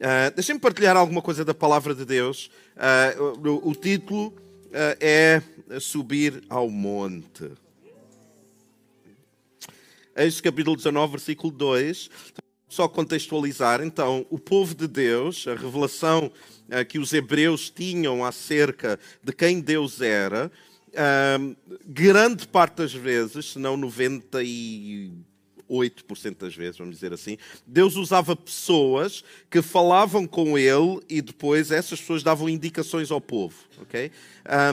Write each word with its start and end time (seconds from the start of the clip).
Uh, 0.00 0.34
Deixem-me 0.34 0.58
partilhar 0.58 0.96
alguma 0.96 1.20
coisa 1.20 1.44
da 1.44 1.52
palavra 1.52 1.94
de 1.94 2.06
Deus. 2.06 2.50
Uh, 2.74 3.46
o, 3.46 3.68
o, 3.68 3.74
título 3.74 4.28
uh, 4.28 4.96
é 4.98 5.42
Subir 5.78 6.42
ao 6.48 6.70
Monte. 6.70 7.50
Este 10.16 10.42
capítulo 10.42 10.74
19, 10.74 11.10
versículo 11.12 11.52
2. 11.52 12.08
Só 12.66 12.88
contextualizar, 12.88 13.82
então, 13.82 14.24
o 14.30 14.38
povo 14.38 14.74
de 14.74 14.86
Deus, 14.86 15.46
a 15.46 15.54
revelação 15.54 16.30
que 16.88 17.00
os 17.00 17.12
hebreus 17.12 17.68
tinham 17.68 18.24
acerca 18.24 18.96
de 19.20 19.32
quem 19.32 19.60
Deus 19.60 20.00
era, 20.00 20.52
grande 21.84 22.46
parte 22.46 22.76
das 22.76 22.92
vezes, 22.92 23.46
se 23.46 23.58
não 23.58 23.76
90 23.76 24.40
e 24.44 25.12
8% 25.70 26.36
das 26.38 26.54
vezes, 26.54 26.78
vamos 26.78 26.94
dizer 26.94 27.12
assim, 27.12 27.38
Deus 27.66 27.96
usava 27.96 28.34
pessoas 28.34 29.22
que 29.48 29.62
falavam 29.62 30.26
com 30.26 30.58
ele 30.58 31.00
e 31.08 31.22
depois 31.22 31.70
essas 31.70 32.00
pessoas 32.00 32.22
davam 32.22 32.48
indicações 32.48 33.10
ao 33.10 33.20
povo. 33.20 33.54
Okay? 33.82 34.10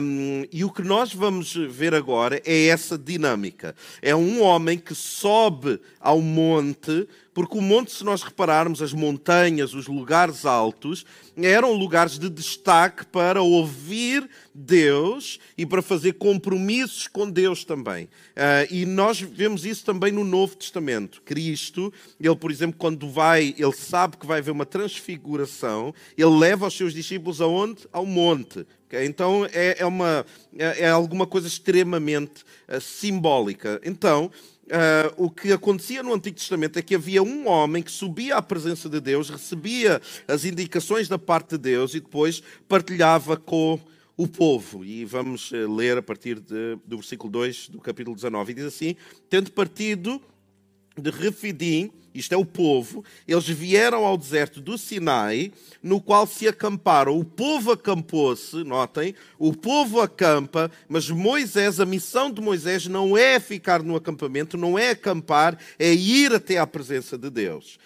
Um, 0.02 0.44
e 0.52 0.64
o 0.64 0.70
que 0.70 0.82
nós 0.82 1.14
vamos 1.14 1.54
ver 1.54 1.94
agora 1.94 2.42
é 2.44 2.66
essa 2.66 2.98
dinâmica. 2.98 3.74
É 4.02 4.14
um 4.14 4.42
homem 4.42 4.78
que 4.78 4.94
sobe 4.94 5.80
ao 6.00 6.20
monte, 6.20 7.06
porque 7.32 7.56
o 7.56 7.62
monte, 7.62 7.92
se 7.92 8.04
nós 8.04 8.22
repararmos, 8.22 8.82
as 8.82 8.92
montanhas, 8.92 9.74
os 9.74 9.86
lugares 9.86 10.44
altos, 10.44 11.06
eram 11.36 11.72
lugares 11.72 12.18
de 12.18 12.28
destaque 12.28 13.06
para 13.06 13.40
ouvir 13.40 14.28
Deus 14.52 15.38
e 15.56 15.64
para 15.64 15.80
fazer 15.80 16.14
compromissos 16.14 17.06
com 17.06 17.30
Deus 17.30 17.64
também. 17.64 18.06
Uh, 18.06 18.66
e 18.72 18.84
nós 18.84 19.20
vemos 19.20 19.64
isso 19.64 19.84
também 19.84 20.10
no 20.10 20.24
Novo 20.24 20.56
Testamento. 20.56 21.22
Cristo, 21.22 21.92
ele, 22.20 22.34
por 22.34 22.50
exemplo, 22.50 22.76
quando 22.76 23.08
vai, 23.08 23.54
ele 23.56 23.72
sabe 23.72 24.16
que 24.16 24.26
vai 24.26 24.40
haver 24.40 24.50
uma 24.50 24.66
transfiguração, 24.66 25.94
ele 26.16 26.36
leva 26.36 26.66
os 26.66 26.76
seus 26.76 26.92
discípulos 26.92 27.40
aonde? 27.40 27.86
Ao 27.92 28.04
monte. 28.04 28.66
Então 28.92 29.46
é, 29.52 29.76
é, 29.80 29.86
uma, 29.86 30.24
é, 30.56 30.84
é, 30.84 30.88
alguma 30.88 31.26
coisa 31.26 31.46
extremamente 31.46 32.42
uh, 32.68 32.80
simbólica. 32.80 33.80
Então, 33.84 34.30
Uh, 34.68 35.24
o 35.24 35.30
que 35.30 35.50
acontecia 35.50 36.02
no 36.02 36.12
Antigo 36.12 36.36
Testamento 36.36 36.78
é 36.78 36.82
que 36.82 36.94
havia 36.94 37.22
um 37.22 37.48
homem 37.48 37.82
que 37.82 37.90
subia 37.90 38.36
à 38.36 38.42
presença 38.42 38.86
de 38.86 39.00
Deus, 39.00 39.30
recebia 39.30 39.98
as 40.26 40.44
indicações 40.44 41.08
da 41.08 41.18
parte 41.18 41.52
de 41.52 41.58
Deus 41.58 41.94
e 41.94 42.00
depois 42.00 42.42
partilhava 42.68 43.38
com 43.38 43.80
o 44.14 44.28
povo. 44.28 44.84
E 44.84 45.06
vamos 45.06 45.52
uh, 45.52 45.74
ler 45.74 45.96
a 45.96 46.02
partir 46.02 46.38
de, 46.38 46.76
do 46.86 46.98
versículo 46.98 47.32
2 47.32 47.70
do 47.70 47.80
capítulo 47.80 48.14
19. 48.14 48.52
E 48.52 48.54
diz 48.56 48.64
assim: 48.66 48.94
Tendo 49.30 49.50
partido 49.52 50.20
de 50.98 51.10
Refidim, 51.10 51.90
isto 52.18 52.32
é 52.32 52.36
o 52.36 52.44
povo, 52.44 53.04
eles 53.26 53.48
vieram 53.48 54.04
ao 54.04 54.16
deserto 54.16 54.60
do 54.60 54.76
Sinai, 54.76 55.52
no 55.82 56.00
qual 56.00 56.26
se 56.26 56.48
acamparam. 56.48 57.18
O 57.18 57.24
povo 57.24 57.72
acampou-se, 57.72 58.56
notem, 58.64 59.14
o 59.38 59.52
povo 59.52 60.00
acampa, 60.00 60.70
mas 60.88 61.08
Moisés, 61.08 61.80
a 61.80 61.86
missão 61.86 62.30
de 62.30 62.40
Moisés 62.40 62.86
não 62.86 63.16
é 63.16 63.38
ficar 63.38 63.82
no 63.82 63.96
acampamento, 63.96 64.56
não 64.56 64.78
é 64.78 64.90
acampar, 64.90 65.58
é 65.78 65.92
ir 65.92 66.32
até 66.34 66.58
à 66.58 66.66
presença 66.66 67.16
de 67.16 67.30
Deus. 67.30 67.78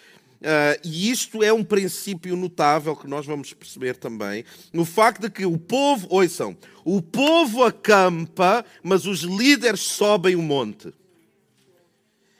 Uh, 0.43 0.75
e 0.83 1.09
isto 1.09 1.41
é 1.41 1.53
um 1.53 1.63
princípio 1.63 2.35
notável 2.35 2.97
que 2.97 3.07
nós 3.07 3.25
vamos 3.25 3.53
perceber 3.53 3.95
também, 3.95 4.43
no 4.73 4.83
facto 4.83 5.21
de 5.21 5.29
que 5.29 5.45
o 5.45 5.57
povo, 5.57 6.05
ouçam, 6.09 6.57
o 6.83 7.01
povo 7.01 7.63
acampa, 7.63 8.65
mas 8.83 9.05
os 9.05 9.21
líderes 9.21 9.79
sobem 9.79 10.35
o 10.35 10.41
monte. 10.41 10.93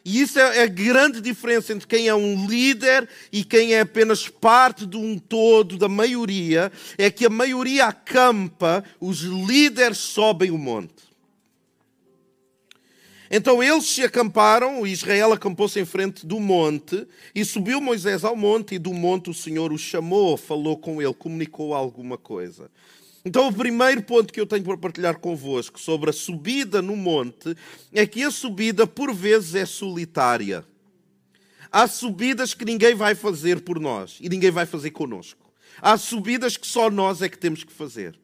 E 0.06 0.22
isso 0.22 0.38
é 0.38 0.64
a 0.64 0.68
grande 0.68 1.22
diferença 1.22 1.72
entre 1.72 1.88
quem 1.88 2.09
é 2.09 2.16
um 2.16 2.46
líder 2.46 3.08
e 3.32 3.44
quem 3.44 3.73
é 3.73 3.80
apenas 3.80 4.28
parte 4.28 4.86
de 4.86 4.98
um 4.98 5.18
todo, 5.18 5.78
da 5.78 5.88
maioria, 5.88 6.72
é 6.98 7.09
que 7.09 7.26
a 7.26 7.30
maioria 7.30 7.86
acampa, 7.86 8.84
os 9.00 9.22
líderes 9.22 10.00
sobem 10.00 10.52
o 10.52 10.58
monte. 10.58 11.14
Então 13.31 13.64
eles 13.64 13.86
se 13.86 14.03
acamparam, 14.03 14.86
Israel 14.86 15.34
acampou-se 15.34 15.80
em 15.80 15.86
frente 15.86 16.24
do 16.24 16.40
monte, 16.40 17.08
e 17.34 17.44
subiu 17.44 17.81
Moisés 17.81 18.24
ao 18.24 18.35
monte, 18.35 18.75
e 18.75 18.80
do 18.80 18.94
monte 18.94 19.30
o 19.30 19.34
Senhor 19.34 19.72
o 19.74 19.78
chamou, 19.78 20.38
falou 20.38 20.78
com 20.78 21.02
ele, 21.02 21.14
comunicou 21.14 21.74
alguma 21.74 22.18
coisa. 22.18 22.70
Então, 23.25 23.47
o 23.47 23.53
primeiro 23.53 24.03
ponto 24.03 24.34
que 24.34 24.41
eu 24.41 24.45
tenho 24.45 24.63
para 24.63 24.78
partilhar 24.78 25.17
convosco 25.17 25.79
sobre 25.79 26.09
a 26.09 26.13
subida 26.13 26.81
no 26.81 26.95
monte 26.95 27.56
é 27.94 28.06
que 28.06 28.22
a 28.22 28.29
subida, 28.29 28.85
por 28.85 29.13
vezes, 29.13 29.56
é 29.56 29.66
solitária. 29.66 30.66
Há 31.72 31.88
subidas 31.88 32.53
que 32.53 32.66
ninguém 32.66 32.94
vai 32.94 33.16
fazer 33.16 33.61
por 33.61 33.79
nós 33.79 34.17
e 34.19 34.28
ninguém 34.28 34.51
vai 34.51 34.66
fazer 34.66 34.91
conosco. 34.91 35.39
Há 35.81 35.97
subidas 35.97 36.57
que 36.57 36.67
só 36.67 36.89
nós 36.91 37.22
é 37.22 37.29
que 37.29 37.38
temos 37.38 37.63
que 37.63 37.72
fazer. 37.72 38.19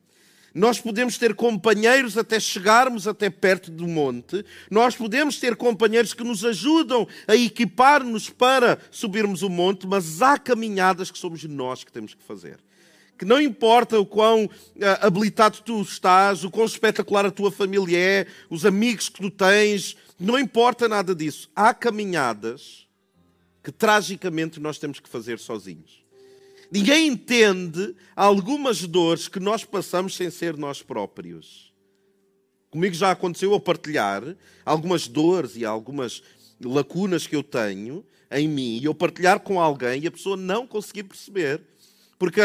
Nós 0.53 0.79
podemos 0.81 1.17
ter 1.17 1.33
companheiros 1.33 2.17
até 2.17 2.37
chegarmos 2.37 3.07
até 3.07 3.29
perto 3.29 3.71
do 3.71 3.87
monte. 3.87 4.43
Nós 4.69 4.97
podemos 4.97 5.39
ter 5.39 5.55
companheiros 5.55 6.13
que 6.13 6.23
nos 6.23 6.43
ajudam 6.43 7.07
a 7.25 7.35
equipar-nos 7.35 8.29
para 8.29 8.77
subirmos 8.91 9.43
o 9.43 9.49
monte, 9.49 9.87
mas 9.87 10.21
há 10.21 10.37
caminhadas 10.37 11.09
que 11.09 11.17
somos 11.17 11.43
nós 11.45 11.85
que 11.85 11.91
temos 11.91 12.13
que 12.13 12.23
fazer 12.23 12.59
que 13.19 13.25
não 13.25 13.41
importa 13.41 13.99
o 13.99 14.05
quão 14.05 14.45
uh, 14.45 14.49
habilitado 15.01 15.59
tu 15.61 15.81
estás, 15.81 16.45
o 16.45 16.49
quão 16.49 16.65
espetacular 16.65 17.25
a 17.25 17.31
tua 17.31 17.51
família 17.51 17.97
é, 17.97 18.27
os 18.49 18.65
amigos 18.65 19.09
que 19.09 19.19
tu 19.21 19.29
tens, 19.29 19.97
não 20.17 20.39
importa 20.39 20.87
nada 20.87 21.13
disso. 21.13 21.49
Há 21.53 21.73
caminhadas 21.73 22.87
que 23.61 23.73
tragicamente 23.73 24.57
nós 24.61 24.79
temos 24.79 25.01
que 25.01 25.09
fazer 25.09 25.37
sozinhos. 25.37 26.01
Ninguém 26.71 27.07
entende 27.07 27.93
algumas 28.15 28.87
dores 28.87 29.27
que 29.27 29.39
nós 29.39 29.65
passamos 29.65 30.15
sem 30.15 30.29
ser 30.29 30.55
nós 30.55 30.81
próprios. 30.81 31.73
Comigo 32.71 32.95
já 32.95 33.11
aconteceu 33.11 33.51
eu 33.51 33.59
partilhar 33.59 34.23
algumas 34.63 35.09
dores 35.09 35.57
e 35.57 35.65
algumas 35.65 36.23
lacunas 36.63 37.27
que 37.27 37.35
eu 37.35 37.43
tenho 37.43 38.05
em 38.31 38.47
mim 38.47 38.77
e 38.77 38.85
eu 38.85 38.95
partilhar 38.95 39.41
com 39.41 39.59
alguém 39.59 40.03
e 40.03 40.07
a 40.07 40.11
pessoa 40.11 40.37
não 40.37 40.65
conseguir 40.65 41.03
perceber. 41.03 41.61
Porque 42.17 42.41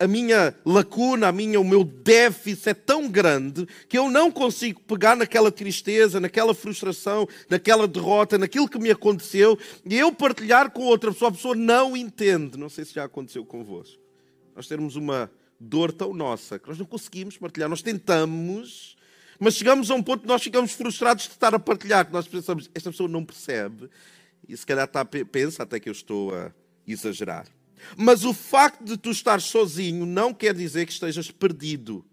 a 0.00 0.08
minha 0.08 0.54
lacuna, 0.64 1.28
a 1.28 1.32
minha, 1.32 1.60
o 1.60 1.64
meu 1.64 1.84
déficit 1.84 2.70
é 2.70 2.74
tão 2.74 3.06
grande 3.06 3.68
que 3.86 3.98
eu 3.98 4.08
não 4.08 4.30
consigo 4.30 4.80
pegar 4.80 5.14
naquela 5.14 5.52
tristeza, 5.52 6.18
naquela 6.18 6.54
frustração, 6.54 7.28
naquela 7.50 7.86
derrota, 7.86 8.38
naquilo 8.38 8.66
que 8.66 8.78
me 8.78 8.90
aconteceu 8.90 9.58
e 9.84 9.98
eu 9.98 10.10
partilhar 10.10 10.70
com 10.70 10.84
outra 10.84 11.12
pessoa. 11.12 11.28
A 11.28 11.32
pessoa 11.32 11.54
não 11.54 11.94
entende. 11.94 12.58
Não 12.58 12.70
sei 12.70 12.86
se 12.86 12.94
já 12.94 13.04
aconteceu 13.04 13.44
convosco. 13.44 14.00
Nós 14.56 14.66
temos 14.66 14.96
uma 14.96 15.30
dor 15.60 15.92
tão 15.92 16.14
nossa 16.14 16.58
que 16.58 16.66
nós 16.66 16.78
não 16.78 16.86
conseguimos 16.86 17.36
partilhar. 17.36 17.68
Nós 17.68 17.82
tentamos, 17.82 18.96
mas 19.38 19.54
chegamos 19.54 19.90
a 19.90 19.94
um 19.94 20.02
ponto 20.02 20.22
que 20.22 20.28
nós 20.28 20.42
ficamos 20.42 20.72
frustrados 20.72 21.24
de 21.24 21.32
estar 21.32 21.54
a 21.54 21.58
partilhar, 21.58 22.06
que 22.06 22.12
nós 22.12 22.26
pensamos, 22.26 22.70
esta 22.74 22.90
pessoa 22.90 23.06
não 23.06 23.22
percebe 23.22 23.90
e 24.48 24.56
se 24.56 24.64
calhar 24.64 24.86
está, 24.86 25.04
pensa 25.04 25.62
até 25.62 25.78
que 25.78 25.90
eu 25.90 25.92
estou 25.92 26.34
a 26.34 26.50
exagerar. 26.86 27.46
Mas 27.96 28.24
o 28.24 28.32
facto 28.32 28.84
de 28.84 28.96
tu 28.96 29.10
estar 29.10 29.40
sozinho 29.40 30.06
não 30.06 30.32
quer 30.32 30.54
dizer 30.54 30.86
que 30.86 30.92
estejas 30.92 31.30
perdido 31.30 32.04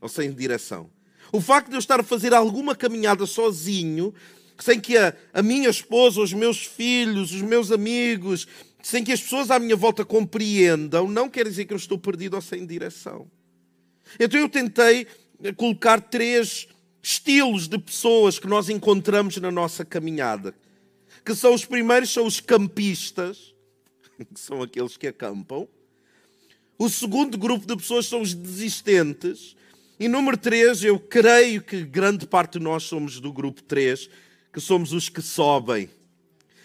ou 0.00 0.08
sem 0.08 0.32
direção. 0.32 0.90
O 1.32 1.40
facto 1.40 1.68
de 1.68 1.76
eu 1.76 1.78
estar 1.78 2.00
a 2.00 2.04
fazer 2.04 2.34
alguma 2.34 2.74
caminhada 2.74 3.26
sozinho, 3.26 4.12
sem 4.58 4.80
que 4.80 4.96
a, 4.96 5.14
a 5.32 5.42
minha 5.42 5.68
esposa, 5.68 6.20
os 6.20 6.32
meus 6.32 6.64
filhos, 6.64 7.32
os 7.32 7.42
meus 7.42 7.70
amigos, 7.70 8.46
sem 8.82 9.04
que 9.04 9.12
as 9.12 9.20
pessoas 9.20 9.50
à 9.50 9.58
minha 9.58 9.76
volta 9.76 10.04
compreendam, 10.04 11.08
não 11.08 11.28
quer 11.28 11.46
dizer 11.46 11.66
que 11.66 11.72
eu 11.72 11.76
estou 11.76 11.98
perdido 11.98 12.34
ou 12.34 12.42
sem 12.42 12.66
direção. 12.66 13.30
Então 14.18 14.40
eu 14.40 14.48
tentei 14.48 15.06
colocar 15.56 16.00
três 16.00 16.66
estilos 17.02 17.68
de 17.68 17.78
pessoas 17.78 18.38
que 18.38 18.46
nós 18.46 18.68
encontramos 18.68 19.36
na 19.36 19.50
nossa 19.50 19.84
caminhada. 19.84 20.54
Que 21.24 21.34
são 21.34 21.54
os 21.54 21.64
primeiros, 21.64 22.10
são 22.10 22.26
os 22.26 22.40
campistas, 22.40 23.54
que 24.24 24.38
são 24.40 24.62
aqueles 24.62 24.96
que 24.96 25.06
acampam. 25.06 25.68
O 26.78 26.88
segundo 26.88 27.36
grupo 27.36 27.66
de 27.66 27.76
pessoas 27.76 28.06
são 28.06 28.22
os 28.22 28.32
desistentes. 28.32 29.56
E 29.98 30.08
número 30.08 30.36
três, 30.36 30.82
eu 30.82 30.98
creio 30.98 31.62
que 31.62 31.82
grande 31.82 32.26
parte 32.26 32.58
de 32.58 32.64
nós 32.64 32.84
somos 32.84 33.20
do 33.20 33.32
grupo 33.32 33.62
três, 33.62 34.08
que 34.52 34.60
somos 34.60 34.92
os 34.92 35.08
que 35.08 35.20
sobem. 35.20 35.90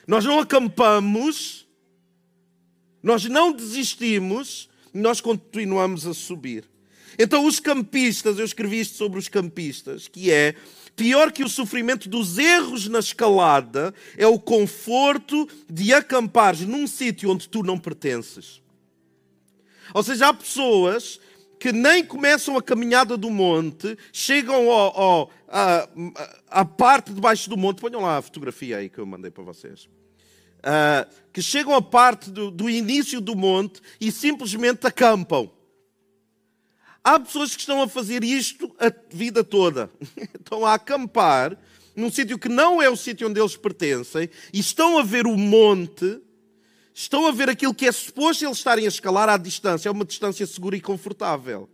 Nós 0.08 0.24
não 0.24 0.40
acampamos, 0.40 1.68
nós 3.04 3.26
não 3.26 3.52
desistimos, 3.52 4.70
nós 4.94 5.20
continuamos 5.20 6.08
a 6.08 6.14
subir. 6.14 6.64
Então, 7.20 7.46
os 7.46 7.60
campistas, 7.60 8.40
eu 8.40 8.46
escrevi 8.46 8.80
isto 8.80 8.96
sobre 8.96 9.20
os 9.20 9.28
campistas, 9.28 10.08
que 10.08 10.32
é 10.32 10.56
Pior 10.96 11.32
que 11.32 11.44
o 11.44 11.50
sofrimento 11.50 12.08
dos 12.08 12.38
erros 12.38 12.88
na 12.88 13.00
escalada 13.00 13.94
é 14.18 14.26
o 14.26 14.40
conforto 14.40 15.48
de 15.70 15.94
acampares 15.94 16.62
num 16.62 16.88
sítio 16.88 17.30
onde 17.30 17.50
tu 17.50 17.64
não 17.64 17.78
pertences. 17.78 18.62
Ou 19.94 20.02
seja, 20.02 20.30
há 20.30 20.34
pessoas 20.34 21.20
que 21.60 21.72
nem 21.72 22.04
começam 22.04 22.58
a 22.58 22.62
caminhada 22.62 23.18
do 23.18 23.30
monte, 23.30 23.98
chegam 24.14 24.70
ao, 24.72 25.00
ao, 25.00 25.32
à, 25.48 25.90
à 26.50 26.66
parte 26.66 27.14
debaixo 27.14 27.50
do 27.50 27.58
monte. 27.58 27.82
Ponham 27.82 28.02
lá 28.02 28.18
a 28.18 28.22
fotografia 28.22 28.78
aí 28.78 28.90
que 28.90 29.00
eu 29.00 29.06
mandei 29.06 29.32
para 29.32 29.44
vocês. 29.44 29.90
uh, 30.66 31.10
que 31.32 31.42
chegam 31.42 31.76
a 31.76 31.82
parte 31.82 32.32
do, 32.32 32.50
do 32.50 32.70
início 32.70 33.22
do 33.22 33.36
monte 33.36 33.82
e 34.02 34.12
simplesmente 34.12 34.88
acampam. 34.88 35.50
Há 37.06 37.20
pessoas 37.20 37.54
que 37.54 37.60
estão 37.60 37.84
a 37.84 37.88
fazer 37.88 38.24
isto 38.24 38.76
a 38.80 38.92
vida 39.16 39.44
toda. 39.44 39.92
Estão 40.42 40.66
a 40.66 40.74
acampar 40.74 41.56
num 41.96 42.10
sítio 42.10 42.40
que 42.40 42.50
não 42.50 42.82
é 42.82 42.90
o 42.90 42.98
sítio 42.98 43.30
onde 43.30 43.40
eles 43.40 43.56
pertencem 43.56 44.28
e 44.52 44.60
estão 44.60 44.98
a 44.98 45.04
ver 45.04 45.28
o 45.28 45.38
monte, 45.38 46.20
estão 46.96 47.28
a 47.28 47.32
ver 47.32 47.48
aquilo 47.48 47.76
que 47.76 47.86
é 47.86 47.92
suposto 47.92 48.44
eles 48.44 48.58
estarem 48.58 48.86
a 48.86 48.88
escalar 48.88 49.30
à 49.30 49.38
distância, 49.38 49.88
é 49.88 49.92
uma 49.92 50.04
distância 50.04 50.48
segura 50.48 50.76
e 50.76 50.82
confortável. 50.82 51.70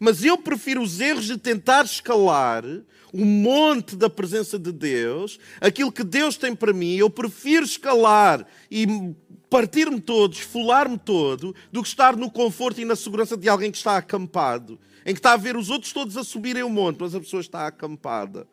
Mas 0.00 0.24
eu 0.24 0.36
prefiro 0.36 0.82
os 0.82 0.98
erros 0.98 1.26
de 1.26 1.38
tentar 1.38 1.84
escalar 1.84 2.64
o 3.12 3.24
monte 3.24 3.94
da 3.94 4.10
presença 4.10 4.58
de 4.58 4.72
Deus, 4.72 5.38
aquilo 5.60 5.92
que 5.92 6.02
Deus 6.02 6.36
tem 6.36 6.56
para 6.56 6.72
mim, 6.72 6.96
eu 6.96 7.08
prefiro 7.08 7.64
escalar 7.64 8.44
e 8.68 9.14
partir-me 9.52 10.00
todo, 10.00 10.32
esfolar-me 10.32 10.96
todo, 10.96 11.54
do 11.70 11.82
que 11.82 11.88
estar 11.88 12.16
no 12.16 12.30
conforto 12.30 12.80
e 12.80 12.86
na 12.86 12.96
segurança 12.96 13.36
de 13.36 13.50
alguém 13.50 13.70
que 13.70 13.76
está 13.76 13.98
acampado, 13.98 14.80
em 15.04 15.12
que 15.12 15.18
está 15.18 15.34
a 15.34 15.36
ver 15.36 15.58
os 15.58 15.68
outros 15.68 15.92
todos 15.92 16.16
a 16.16 16.24
subirem 16.24 16.62
o 16.62 16.70
monte, 16.70 16.96
mas 16.98 17.14
a 17.14 17.20
pessoa 17.20 17.42
está 17.42 17.66
acampada. 17.66 18.48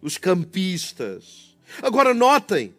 Os 0.00 0.16
campistas. 0.16 1.56
Agora 1.82 2.14
notem, 2.14 2.72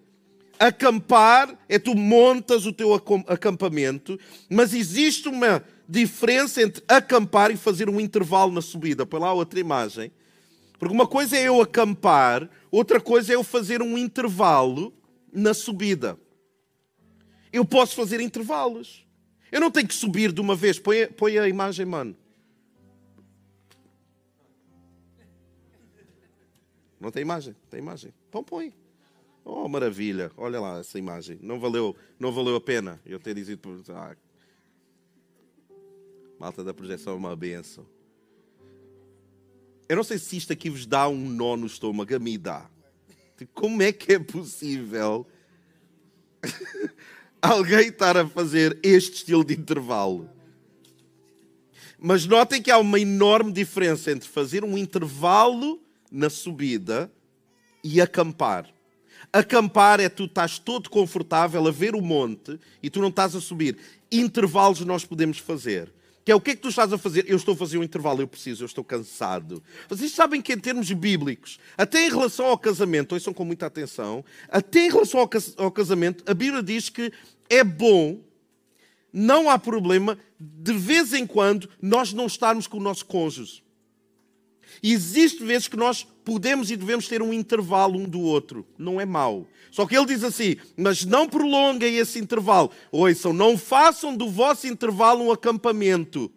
acampar 0.57 1.53
é 1.67 1.77
tu 1.77 1.95
montas 1.95 2.65
o 2.65 2.71
teu 2.71 2.93
acampamento, 3.27 4.17
mas 4.49 4.73
existe 4.73 5.27
uma 5.27 5.61
diferença 5.87 6.61
entre 6.61 6.81
acampar 6.87 7.51
e 7.51 7.57
fazer 7.57 7.89
um 7.89 7.99
intervalo 7.99 8.53
na 8.53 8.61
subida. 8.61 9.05
Põe 9.05 9.19
lá 9.19 9.33
outra 9.33 9.59
imagem. 9.59 10.13
Porque 10.79 10.95
uma 10.95 11.07
coisa 11.07 11.35
é 11.35 11.49
eu 11.49 11.59
acampar, 11.59 12.49
outra 12.71 13.01
coisa 13.01 13.33
é 13.33 13.35
eu 13.35 13.43
fazer 13.43 13.81
um 13.81 13.97
intervalo 13.97 14.93
na 15.33 15.53
subida. 15.53 16.17
Eu 17.53 17.63
posso 17.63 17.95
fazer 17.95 18.19
intervalos. 18.19 19.05
Eu 19.51 19.61
não 19.61 19.69
tenho 19.69 19.87
que 19.87 19.93
subir 19.93 20.31
de 20.31 20.41
uma 20.41 20.55
vez. 20.55 20.79
Põe, 20.79 21.05
põe 21.05 21.37
a 21.37 21.47
imagem, 21.47 21.85
mano. 21.85 22.17
Não 26.99 27.11
tem 27.11 27.21
imagem? 27.21 27.55
Tem 27.69 27.79
imagem. 27.79 28.11
Então 28.27 28.43
põe. 28.43 28.73
Oh, 29.45 29.67
maravilha. 29.67 30.31
Olha 30.35 30.59
lá 30.59 30.79
essa 30.79 30.97
imagem. 30.97 31.37
Não 31.41 31.59
valeu, 31.59 31.95
não 32.17 32.31
valeu 32.31 32.55
a 32.55 32.61
pena 32.61 32.99
eu 33.05 33.19
ter 33.19 33.35
dito. 33.35 33.83
Ah, 33.89 34.15
malta 36.39 36.63
da 36.63 36.73
projeção 36.73 37.13
é 37.13 37.15
uma 37.17 37.35
benção. 37.35 37.85
Eu 39.87 39.97
não 39.97 40.03
sei 40.03 40.17
se 40.17 40.37
isto 40.37 40.51
aqui 40.51 40.69
vos 40.71 40.87
dá 40.87 41.07
um 41.07 41.29
nó 41.29 41.55
no 41.55 41.67
estômago, 41.67 42.15
a 42.15 42.19
mim 42.19 42.39
dá. 42.39 42.67
Tipo, 43.37 43.51
como 43.53 43.83
é 43.83 43.91
que 43.91 44.13
é 44.13 44.19
possível 44.19 45.27
alguém 47.43 47.89
estar 47.89 48.15
a 48.15 48.27
fazer 48.27 48.79
este 48.81 49.17
estilo 49.17 49.43
de 49.43 49.53
intervalo? 49.53 50.29
Mas 51.99 52.25
notem 52.25 52.61
que 52.61 52.71
há 52.71 52.77
uma 52.77 52.99
enorme 52.99 53.51
diferença 53.51 54.11
entre 54.11 54.27
fazer 54.29 54.63
um 54.63 54.77
intervalo 54.77 55.81
na 56.11 56.29
subida 56.29 57.11
e 57.83 57.99
acampar. 57.99 58.73
Acampar 59.31 59.99
é 59.99 60.09
tu 60.09 60.25
estás 60.25 60.59
todo 60.59 60.89
confortável 60.89 61.67
a 61.67 61.71
ver 61.71 61.95
o 61.95 62.01
monte 62.01 62.59
e 62.81 62.89
tu 62.89 63.01
não 63.01 63.09
estás 63.09 63.35
a 63.35 63.41
subir. 63.41 63.77
Intervalos 64.11 64.81
nós 64.81 65.05
podemos 65.05 65.37
fazer. 65.37 65.91
Que 66.25 66.31
é 66.31 66.35
o 66.35 66.39
que 66.39 66.51
é 66.51 66.55
que 66.55 66.61
tu 66.61 66.69
estás 66.69 66.93
a 66.93 66.97
fazer? 66.97 67.25
Eu 67.27 67.35
estou 67.35 67.53
a 67.53 67.57
fazer 67.57 67.77
um 67.77 67.83
intervalo, 67.83 68.21
eu 68.21 68.27
preciso, 68.27 68.63
eu 68.63 68.65
estou 68.65 68.83
cansado. 68.83 69.61
Vocês 69.89 70.11
sabem 70.11 70.41
que 70.41 70.53
em 70.53 70.59
termos 70.59 70.89
bíblicos, 70.91 71.59
até 71.77 72.05
em 72.05 72.09
relação 72.09 72.45
ao 72.45 72.57
casamento, 72.57 73.13
ouçam 73.13 73.33
com 73.33 73.43
muita 73.43 73.65
atenção, 73.65 74.23
até 74.47 74.85
em 74.85 74.89
relação 74.89 75.27
ao 75.57 75.71
casamento, 75.71 76.23
a 76.29 76.33
Bíblia 76.33 76.63
diz 76.63 76.87
que 76.87 77.11
é 77.49 77.63
bom, 77.63 78.21
não 79.11 79.49
há 79.49 79.59
problema, 79.59 80.17
de 80.39 80.73
vez 80.73 81.13
em 81.13 81.27
quando, 81.27 81.69
nós 81.81 82.13
não 82.13 82.25
estarmos 82.25 82.67
com 82.67 82.77
o 82.77 82.81
nosso 82.81 83.05
cônjuge. 83.05 83.61
Existe 84.81 85.43
vezes 85.43 85.67
que 85.67 85.77
nós 85.77 86.07
podemos 86.23 86.71
e 86.71 86.75
devemos 86.75 87.07
ter 87.07 87.21
um 87.21 87.33
intervalo 87.33 87.99
um 87.99 88.05
do 88.05 88.21
outro. 88.21 88.65
Não 88.77 88.99
é 88.99 89.05
mau. 89.05 89.47
Só 89.71 89.85
que 89.85 89.97
ele 89.97 90.05
diz 90.05 90.23
assim: 90.23 90.55
mas 90.77 91.05
não 91.05 91.27
prolonguem 91.27 91.97
esse 91.97 92.19
intervalo. 92.19 92.71
Ouçam, 92.91 93.33
não 93.33 93.57
façam 93.57 94.15
do 94.15 94.29
vosso 94.29 94.67
intervalo 94.67 95.25
um 95.25 95.31
acampamento. 95.31 96.31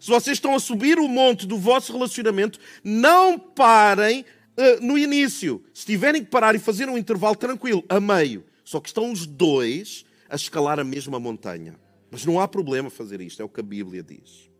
Se 0.00 0.08
vocês 0.08 0.36
estão 0.36 0.54
a 0.54 0.60
subir 0.60 0.98
o 0.98 1.08
monte 1.08 1.46
do 1.46 1.56
vosso 1.56 1.92
relacionamento, 1.92 2.58
não 2.82 3.38
parem 3.38 4.24
uh, 4.56 4.84
no 4.84 4.98
início. 4.98 5.62
Se 5.72 5.86
tiverem 5.86 6.24
que 6.24 6.30
parar 6.30 6.54
e 6.54 6.58
fazer 6.58 6.88
um 6.88 6.98
intervalo 6.98 7.36
tranquilo, 7.36 7.84
a 7.88 8.00
meio. 8.00 8.44
Só 8.64 8.80
que 8.80 8.88
estão 8.88 9.12
os 9.12 9.26
dois 9.26 10.04
a 10.28 10.34
escalar 10.34 10.80
a 10.80 10.84
mesma 10.84 11.20
montanha. 11.20 11.76
Mas 12.10 12.24
não 12.24 12.40
há 12.40 12.48
problema 12.48 12.90
fazer 12.90 13.20
isto, 13.20 13.40
é 13.40 13.44
o 13.44 13.48
que 13.48 13.60
a 13.60 13.62
Bíblia 13.62 14.02
diz. 14.02 14.50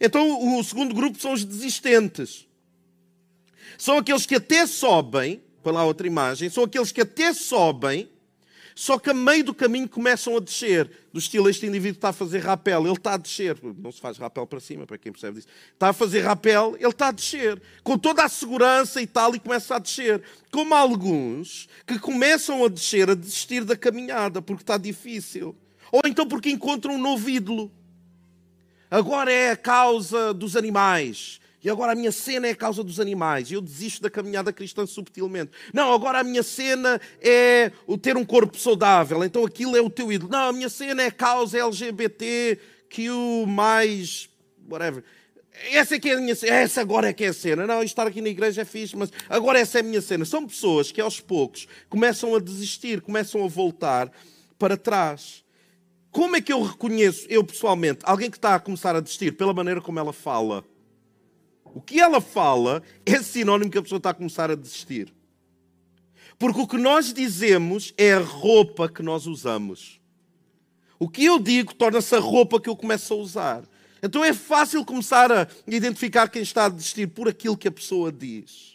Então, 0.00 0.58
o 0.58 0.62
segundo 0.62 0.94
grupo 0.94 1.20
são 1.20 1.32
os 1.32 1.44
desistentes. 1.44 2.46
São 3.78 3.98
aqueles 3.98 4.26
que 4.26 4.36
até 4.36 4.66
sobem, 4.66 5.42
para 5.62 5.72
lá 5.72 5.84
outra 5.84 6.06
imagem, 6.06 6.48
são 6.50 6.64
aqueles 6.64 6.92
que 6.92 7.00
até 7.00 7.32
sobem, 7.32 8.08
só 8.74 8.98
que 8.98 9.10
a 9.10 9.14
meio 9.14 9.44
do 9.44 9.54
caminho 9.54 9.88
começam 9.88 10.36
a 10.36 10.40
descer. 10.40 10.90
Do 11.12 11.18
estilo, 11.18 11.48
este 11.48 11.66
indivíduo 11.66 11.96
está 11.96 12.08
a 12.08 12.12
fazer 12.12 12.38
rapel, 12.38 12.86
ele 12.86 12.92
está 12.92 13.14
a 13.14 13.16
descer. 13.18 13.58
Não 13.78 13.92
se 13.92 14.00
faz 14.00 14.16
rapel 14.16 14.46
para 14.46 14.60
cima, 14.60 14.86
para 14.86 14.96
quem 14.96 15.12
percebe 15.12 15.36
disso. 15.36 15.48
Está 15.74 15.90
a 15.90 15.92
fazer 15.92 16.22
rapel, 16.22 16.74
ele 16.78 16.88
está 16.88 17.08
a 17.08 17.12
descer. 17.12 17.60
Com 17.84 17.98
toda 17.98 18.24
a 18.24 18.28
segurança 18.30 19.02
e 19.02 19.06
tal, 19.06 19.34
e 19.34 19.38
começa 19.38 19.76
a 19.76 19.78
descer. 19.78 20.22
Como 20.50 20.74
alguns 20.74 21.68
que 21.86 21.98
começam 21.98 22.64
a 22.64 22.68
descer, 22.68 23.10
a 23.10 23.14
desistir 23.14 23.62
da 23.62 23.76
caminhada, 23.76 24.40
porque 24.40 24.62
está 24.62 24.78
difícil. 24.78 25.54
Ou 25.90 26.00
então 26.06 26.26
porque 26.26 26.48
encontram 26.48 26.94
um 26.94 26.98
novo 26.98 27.28
ídolo 27.28 27.70
agora 28.92 29.32
é 29.32 29.52
a 29.52 29.56
causa 29.56 30.34
dos 30.34 30.54
animais. 30.54 31.40
E 31.62 31.70
agora 31.70 31.92
a 31.92 31.94
minha 31.94 32.10
cena 32.10 32.48
é 32.48 32.50
a 32.50 32.56
causa 32.56 32.82
dos 32.82 32.98
animais. 32.98 33.50
E 33.50 33.54
eu 33.54 33.60
desisto 33.60 34.02
da 34.02 34.10
caminhada 34.10 34.52
cristã 34.52 34.84
subtilmente. 34.84 35.52
Não, 35.72 35.92
agora 35.92 36.18
a 36.18 36.24
minha 36.24 36.42
cena 36.42 37.00
é 37.20 37.70
o 37.86 37.96
ter 37.96 38.16
um 38.16 38.24
corpo 38.24 38.58
saudável. 38.58 39.22
Então 39.22 39.44
aquilo 39.44 39.76
é 39.76 39.80
o 39.80 39.88
teu 39.88 40.10
ídolo. 40.10 40.32
Não, 40.32 40.48
a 40.48 40.52
minha 40.52 40.68
cena 40.68 41.02
é 41.02 41.06
a 41.06 41.12
causa 41.12 41.58
LGBT, 41.58 42.58
que 42.88 43.08
o 43.10 43.46
mais. 43.46 44.28
whatever. 44.68 45.04
Essa 45.70 45.94
é 45.94 46.00
que 46.00 46.10
é 46.10 46.14
a 46.14 46.20
minha 46.20 46.34
cena. 46.34 46.56
Essa 46.56 46.80
agora 46.80 47.08
é 47.08 47.12
que 47.12 47.24
é 47.24 47.28
a 47.28 47.32
cena. 47.32 47.64
Não, 47.64 47.80
estar 47.82 48.08
aqui 48.08 48.20
na 48.20 48.28
igreja 48.28 48.62
é 48.62 48.64
fixe, 48.64 48.96
mas 48.96 49.12
agora 49.28 49.60
essa 49.60 49.78
é 49.78 49.82
a 49.82 49.84
minha 49.84 50.00
cena. 50.00 50.24
São 50.24 50.44
pessoas 50.44 50.90
que 50.90 51.00
aos 51.00 51.20
poucos 51.20 51.68
começam 51.88 52.34
a 52.34 52.40
desistir, 52.40 53.00
começam 53.00 53.44
a 53.44 53.48
voltar 53.48 54.10
para 54.58 54.76
trás. 54.76 55.44
Como 56.10 56.34
é 56.34 56.40
que 56.40 56.52
eu 56.52 56.62
reconheço, 56.62 57.26
eu 57.30 57.44
pessoalmente, 57.44 58.00
alguém 58.02 58.30
que 58.30 58.36
está 58.36 58.56
a 58.56 58.60
começar 58.60 58.96
a 58.96 59.00
desistir 59.00 59.32
pela 59.32 59.54
maneira 59.54 59.80
como 59.80 59.98
ela 59.98 60.12
fala? 60.12 60.64
O 61.74 61.80
que 61.80 62.00
ela 62.00 62.20
fala 62.20 62.82
é 63.04 63.22
sinónimo 63.22 63.70
que 63.70 63.78
a 63.78 63.82
pessoa 63.82 63.96
está 63.96 64.10
a 64.10 64.14
começar 64.14 64.50
a 64.50 64.54
desistir. 64.54 65.12
Porque 66.38 66.60
o 66.60 66.66
que 66.66 66.76
nós 66.76 67.12
dizemos 67.12 67.94
é 67.96 68.14
a 68.14 68.20
roupa 68.20 68.88
que 68.88 69.02
nós 69.02 69.26
usamos. 69.26 70.00
O 70.98 71.08
que 71.08 71.24
eu 71.24 71.38
digo 71.38 71.74
torna-se 71.74 72.14
a 72.14 72.18
roupa 72.18 72.60
que 72.60 72.68
eu 72.68 72.76
começo 72.76 73.12
a 73.12 73.16
usar. 73.16 73.62
Então 74.02 74.24
é 74.24 74.32
fácil 74.32 74.84
começar 74.84 75.30
a 75.30 75.46
identificar 75.66 76.28
quem 76.28 76.42
está 76.42 76.64
a 76.64 76.68
desistir 76.68 77.06
por 77.06 77.28
aquilo 77.28 77.56
que 77.56 77.68
a 77.68 77.72
pessoa 77.72 78.10
diz. 78.10 78.72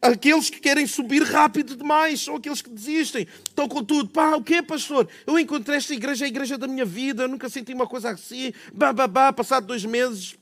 Aqueles 0.00 0.50
que 0.50 0.60
querem 0.60 0.86
subir 0.86 1.22
rápido 1.22 1.74
demais 1.74 2.20
são 2.20 2.36
aqueles 2.36 2.60
que 2.60 2.68
desistem. 2.68 3.26
Estão 3.48 3.66
com 3.66 3.82
tudo. 3.82 4.10
Pá, 4.10 4.36
o 4.36 4.42
quê, 4.42 4.62
pastor? 4.62 5.08
Eu 5.26 5.38
encontrei 5.38 5.78
esta 5.78 5.94
igreja, 5.94 6.26
a 6.26 6.28
igreja 6.28 6.58
da 6.58 6.66
minha 6.66 6.84
vida. 6.84 7.22
Eu 7.22 7.28
nunca 7.28 7.48
senti 7.48 7.72
uma 7.72 7.86
coisa 7.86 8.10
assim. 8.10 8.52
Bah, 8.74 8.92
bah, 8.92 9.06
bah, 9.06 9.32
passado 9.32 9.66
dois 9.66 9.82
meses. 9.86 10.36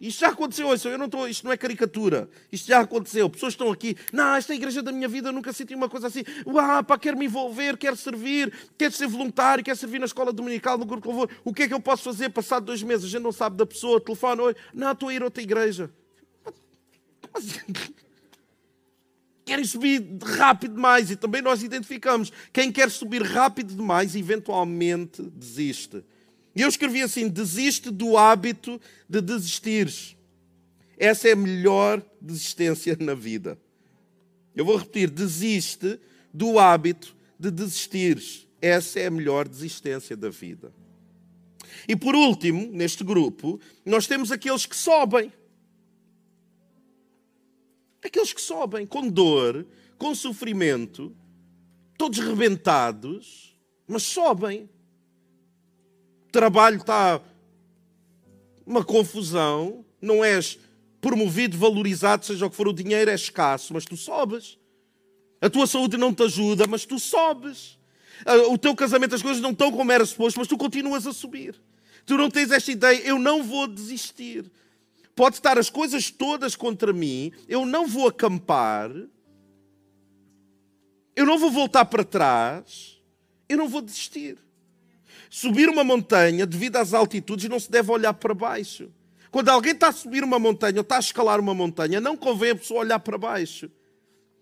Isto 0.00 0.20
já 0.20 0.28
aconteceu, 0.28 0.74
eu 0.84 0.98
não 0.98 1.04
estou, 1.04 1.28
isto 1.28 1.44
não 1.44 1.52
é 1.52 1.58
caricatura. 1.58 2.30
Isto 2.50 2.68
já 2.68 2.80
aconteceu. 2.80 3.28
Pessoas 3.28 3.52
estão 3.52 3.70
aqui. 3.70 3.94
Não, 4.10 4.34
esta 4.34 4.52
é 4.52 4.54
a 4.54 4.56
igreja 4.56 4.82
da 4.82 4.90
minha 4.90 5.06
vida, 5.06 5.30
nunca 5.30 5.52
senti 5.52 5.74
uma 5.74 5.90
coisa 5.90 6.06
assim. 6.06 6.24
Uau, 6.46 6.82
pá, 6.82 6.98
quero 6.98 7.18
me 7.18 7.26
envolver, 7.26 7.76
quero 7.76 7.96
servir, 7.96 8.50
quero 8.78 8.94
ser 8.94 9.06
voluntário, 9.06 9.62
quero 9.62 9.76
servir 9.76 9.98
na 9.98 10.06
escola 10.06 10.32
dominical, 10.32 10.78
no 10.78 10.86
grupo 10.86 11.02
de 11.02 11.08
louvor. 11.08 11.30
O 11.44 11.52
que 11.52 11.64
é 11.64 11.68
que 11.68 11.74
eu 11.74 11.80
posso 11.80 12.02
fazer 12.02 12.30
passado 12.30 12.64
dois 12.64 12.82
meses? 12.82 13.04
A 13.04 13.08
gente 13.08 13.22
não 13.22 13.32
sabe 13.32 13.58
da 13.58 13.66
pessoa, 13.66 14.00
telefone, 14.00 14.40
oi, 14.40 14.56
não, 14.72 14.92
estou 14.92 15.10
a 15.10 15.14
ir 15.14 15.20
a 15.20 15.26
outra 15.26 15.42
igreja. 15.42 15.90
Assim? 17.34 17.60
querem 19.50 19.64
subir 19.64 20.04
rápido 20.22 20.74
demais 20.74 21.10
e 21.10 21.16
também 21.16 21.42
nós 21.42 21.64
identificamos 21.64 22.32
quem 22.52 22.70
quer 22.70 22.88
subir 22.88 23.20
rápido 23.20 23.74
demais 23.74 24.14
eventualmente 24.14 25.20
desiste. 25.22 26.04
E 26.60 26.62
eu 26.62 26.68
escrevi 26.68 27.00
assim: 27.00 27.26
desiste 27.26 27.90
do 27.90 28.18
hábito 28.18 28.78
de 29.08 29.22
desistir. 29.22 29.90
Essa 30.98 31.28
é 31.28 31.32
a 31.32 31.36
melhor 31.36 32.04
desistência 32.20 32.94
na 33.00 33.14
vida. 33.14 33.58
Eu 34.54 34.66
vou 34.66 34.76
repetir: 34.76 35.08
desiste 35.08 35.98
do 36.34 36.58
hábito 36.58 37.16
de 37.38 37.50
desistir. 37.50 38.46
Essa 38.60 39.00
é 39.00 39.06
a 39.06 39.10
melhor 39.10 39.48
desistência 39.48 40.14
da 40.14 40.28
vida. 40.28 40.70
E 41.88 41.96
por 41.96 42.14
último, 42.14 42.70
neste 42.70 43.02
grupo, 43.02 43.58
nós 43.82 44.06
temos 44.06 44.30
aqueles 44.30 44.66
que 44.66 44.76
sobem. 44.76 45.32
Aqueles 48.04 48.34
que 48.34 48.40
sobem 48.42 48.84
com 48.84 49.08
dor, 49.08 49.66
com 49.96 50.14
sofrimento, 50.14 51.16
todos 51.96 52.18
rebentados, 52.18 53.58
mas 53.88 54.02
sobem. 54.02 54.68
Trabalho 56.30 56.76
está 56.76 57.20
uma 58.66 58.84
confusão, 58.84 59.84
não 60.00 60.24
és 60.24 60.58
promovido, 61.00 61.58
valorizado, 61.58 62.24
seja 62.24 62.46
o 62.46 62.50
que 62.50 62.56
for, 62.56 62.68
o 62.68 62.72
dinheiro 62.72 63.10
é 63.10 63.14
escasso, 63.14 63.72
mas 63.72 63.84
tu 63.84 63.96
sobes. 63.96 64.58
A 65.40 65.48
tua 65.48 65.66
saúde 65.66 65.96
não 65.96 66.14
te 66.14 66.22
ajuda, 66.22 66.66
mas 66.66 66.84
tu 66.84 66.98
sobes. 66.98 67.78
O 68.50 68.58
teu 68.58 68.76
casamento, 68.76 69.14
as 69.14 69.22
coisas 69.22 69.40
não 69.40 69.50
estão 69.50 69.72
como 69.72 69.90
era 69.90 70.04
suposto, 70.04 70.38
mas 70.38 70.46
tu 70.46 70.58
continuas 70.58 71.06
a 71.06 71.12
subir. 71.12 71.60
Tu 72.04 72.16
não 72.16 72.30
tens 72.30 72.50
esta 72.50 72.70
ideia, 72.70 73.00
eu 73.02 73.18
não 73.18 73.42
vou 73.42 73.66
desistir. 73.66 74.50
Pode 75.16 75.36
estar 75.36 75.58
as 75.58 75.70
coisas 75.70 76.10
todas 76.10 76.54
contra 76.54 76.92
mim, 76.92 77.32
eu 77.48 77.64
não 77.66 77.86
vou 77.86 78.08
acampar, 78.08 78.90
eu 81.16 81.26
não 81.26 81.38
vou 81.38 81.50
voltar 81.50 81.86
para 81.86 82.04
trás, 82.04 82.98
eu 83.48 83.58
não 83.58 83.68
vou 83.68 83.80
desistir. 83.80 84.38
Subir 85.30 85.68
uma 85.68 85.84
montanha, 85.84 86.44
devido 86.44 86.76
às 86.76 86.92
altitudes, 86.92 87.48
não 87.48 87.60
se 87.60 87.70
deve 87.70 87.90
olhar 87.92 88.12
para 88.12 88.34
baixo. 88.34 88.90
Quando 89.30 89.48
alguém 89.48 89.72
está 89.72 89.88
a 89.88 89.92
subir 89.92 90.24
uma 90.24 90.40
montanha 90.40 90.78
ou 90.78 90.82
está 90.82 90.96
a 90.96 90.98
escalar 90.98 91.38
uma 91.38 91.54
montanha, 91.54 92.00
não 92.00 92.16
convém 92.16 92.50
a 92.50 92.56
pessoa 92.56 92.80
olhar 92.80 92.98
para 92.98 93.16
baixo. 93.16 93.70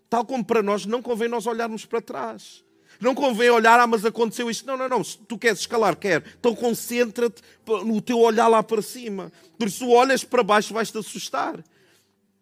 Tal 0.09 0.25
como 0.25 0.43
para 0.43 0.63
nós, 0.63 0.87
não 0.87 0.99
convém 0.99 1.29
nós 1.29 1.45
olharmos 1.45 1.85
para 1.85 2.01
trás. 2.01 2.63
Não 2.99 3.13
convém 3.13 3.51
olhar, 3.51 3.79
ah, 3.79 3.85
mas 3.85 4.03
aconteceu 4.03 4.49
isto. 4.49 4.65
Não, 4.65 4.75
não, 4.75 4.89
não. 4.89 5.03
Se 5.03 5.19
tu 5.19 5.37
queres 5.37 5.59
escalar, 5.59 5.95
quer. 5.95 6.23
Então 6.39 6.55
concentra-te 6.55 7.41
no 7.85 8.01
teu 8.01 8.17
olhar 8.17 8.47
lá 8.47 8.63
para 8.63 8.81
cima. 8.81 9.31
Porque 9.59 9.71
se 9.71 9.85
olhas 9.85 10.23
para 10.23 10.41
baixo, 10.41 10.73
vais-te 10.73 10.97
assustar. 10.97 11.63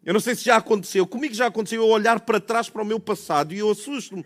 Eu 0.06 0.14
não 0.14 0.22
sei 0.22 0.36
se 0.36 0.46
já 0.46 0.56
aconteceu. 0.56 1.06
Comigo 1.06 1.34
já 1.34 1.48
aconteceu 1.48 1.82
eu 1.82 1.90
olhar 1.90 2.22
para 2.22 2.40
trás 2.40 2.70
para 2.70 2.82
o 2.82 2.86
meu 2.86 3.00
passado 3.00 3.54
e 3.54 3.58
eu 3.58 3.70
assusto-me. 3.70 4.26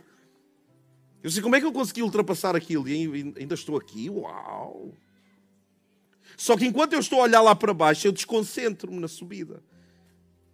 Eu 1.24 1.30
sei 1.30 1.42
como 1.42 1.56
é 1.56 1.60
que 1.60 1.66
eu 1.66 1.72
consegui 1.72 2.01
ultrapassar 2.01 2.56
aquilo 2.56 2.88
e 2.88 3.34
ainda 3.38 3.54
estou 3.54 3.78
aqui. 3.78 4.10
Uau! 4.10 4.94
Só 6.36 6.58
que 6.58 6.66
enquanto 6.66 6.94
eu 6.94 7.00
estou 7.00 7.20
a 7.20 7.24
olhar 7.24 7.42
lá 7.42 7.56
para 7.56 7.74
baixo, 7.74 8.08
eu 8.08 8.12
desconcentro-me 8.12 9.00
na 9.00 9.08
subida. 9.08 9.62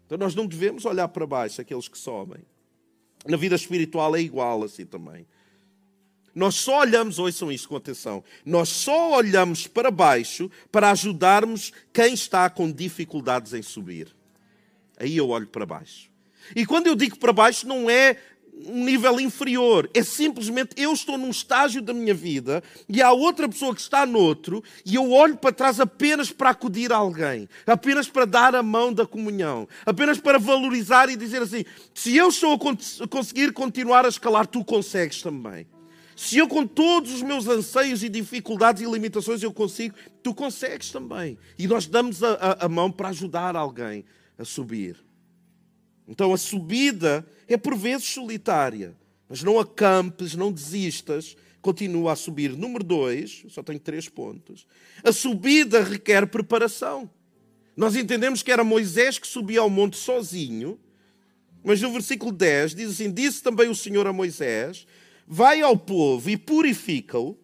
Então 0.05 0.17
nós 0.17 0.35
não 0.35 0.45
devemos 0.45 0.85
olhar 0.85 1.07
para 1.07 1.25
baixo, 1.25 1.61
aqueles 1.61 1.87
que 1.87 1.97
sobem. 1.97 2.41
Na 3.25 3.37
vida 3.37 3.55
espiritual 3.55 4.15
é 4.15 4.21
igual 4.21 4.63
assim 4.63 4.85
também. 4.85 5.25
Nós 6.35 6.55
só 6.55 6.81
olhamos, 6.81 7.17
ouçam 7.17 7.51
isto 7.51 7.67
com 7.67 7.75
atenção, 7.75 8.23
nós 8.45 8.69
só 8.69 9.17
olhamos 9.17 9.65
para 9.65 9.89
baixo 9.89 10.51
para 10.71 10.91
ajudarmos 10.91 11.73
quem 11.91 12.13
está 12.13 12.49
com 12.49 12.71
dificuldades 12.71 13.53
em 13.53 13.61
subir. 13.61 14.15
Aí 14.99 15.17
eu 15.17 15.29
olho 15.29 15.47
para 15.47 15.65
baixo. 15.65 16.11
E 16.55 16.65
quando 16.65 16.87
eu 16.87 16.95
digo 16.95 17.17
para 17.17 17.33
baixo, 17.33 17.67
não 17.67 17.89
é 17.89 18.21
um 18.65 18.83
nível 18.83 19.19
inferior. 19.19 19.89
É 19.93 20.03
simplesmente 20.03 20.71
eu 20.77 20.91
estou 20.93 21.17
num 21.17 21.29
estágio 21.29 21.81
da 21.81 21.93
minha 21.93 22.13
vida 22.13 22.63
e 22.87 23.01
há 23.01 23.11
outra 23.11 23.47
pessoa 23.47 23.73
que 23.73 23.81
está 23.81 24.05
noutro 24.05 24.63
e 24.85 24.95
eu 24.95 25.11
olho 25.11 25.37
para 25.37 25.51
trás 25.51 25.79
apenas 25.79 26.31
para 26.31 26.49
acudir 26.49 26.91
a 26.91 26.97
alguém, 26.97 27.47
apenas 27.65 28.07
para 28.07 28.25
dar 28.25 28.55
a 28.55 28.63
mão 28.63 28.91
da 28.93 29.05
comunhão, 29.05 29.67
apenas 29.85 30.19
para 30.19 30.39
valorizar 30.39 31.09
e 31.09 31.15
dizer 31.15 31.41
assim: 31.41 31.65
se 31.93 32.15
eu 32.15 32.29
estou 32.29 32.53
a 32.53 33.07
conseguir 33.07 33.51
continuar 33.53 34.05
a 34.05 34.09
escalar, 34.09 34.47
tu 34.47 34.63
consegues 34.63 35.21
também. 35.21 35.67
Se 36.15 36.39
eu, 36.39 36.47
com 36.47 36.65
todos 36.65 37.13
os 37.13 37.21
meus 37.21 37.47
anseios 37.47 38.03
e 38.03 38.09
dificuldades 38.09 38.81
e 38.81 38.91
limitações, 38.91 39.43
eu 39.43 39.53
consigo, 39.53 39.93
tu 40.23 40.33
consegues 40.33 40.89
também. 40.89 41.37
E 41.59 41.67
nós 41.67 41.85
damos 41.85 42.23
a, 42.23 42.33
a, 42.33 42.65
a 42.65 42.69
mão 42.69 42.91
para 42.91 43.09
ajudar 43.09 43.55
alguém 43.55 44.03
a 44.35 44.43
subir. 44.43 44.97
Então 46.07 46.33
a 46.33 46.37
subida 46.37 47.23
é 47.47 47.57
por 47.57 47.75
vezes 47.75 48.07
solitária, 48.07 48.95
mas 49.29 49.43
não 49.43 49.59
acampes, 49.59 50.35
não 50.35 50.51
desistas, 50.51 51.35
continua 51.61 52.13
a 52.13 52.15
subir. 52.15 52.55
Número 52.55 52.83
dois, 52.83 53.45
só 53.49 53.61
tenho 53.61 53.79
três 53.79 54.07
pontos. 54.07 54.65
A 55.03 55.11
subida 55.11 55.83
requer 55.83 56.27
preparação. 56.27 57.09
Nós 57.75 57.95
entendemos 57.95 58.41
que 58.41 58.51
era 58.51 58.63
Moisés 58.63 59.19
que 59.19 59.27
subia 59.27 59.59
ao 59.59 59.69
monte 59.69 59.97
sozinho, 59.97 60.79
mas 61.63 61.81
no 61.81 61.91
versículo 61.91 62.31
10 62.31 62.75
diz 62.75 62.91
assim: 62.91 63.11
Disse 63.11 63.43
também 63.43 63.69
o 63.69 63.75
Senhor 63.75 64.07
a 64.07 64.13
Moisés: 64.13 64.87
vai 65.27 65.61
ao 65.61 65.77
povo 65.77 66.29
e 66.29 66.37
purifica-o 66.37 67.37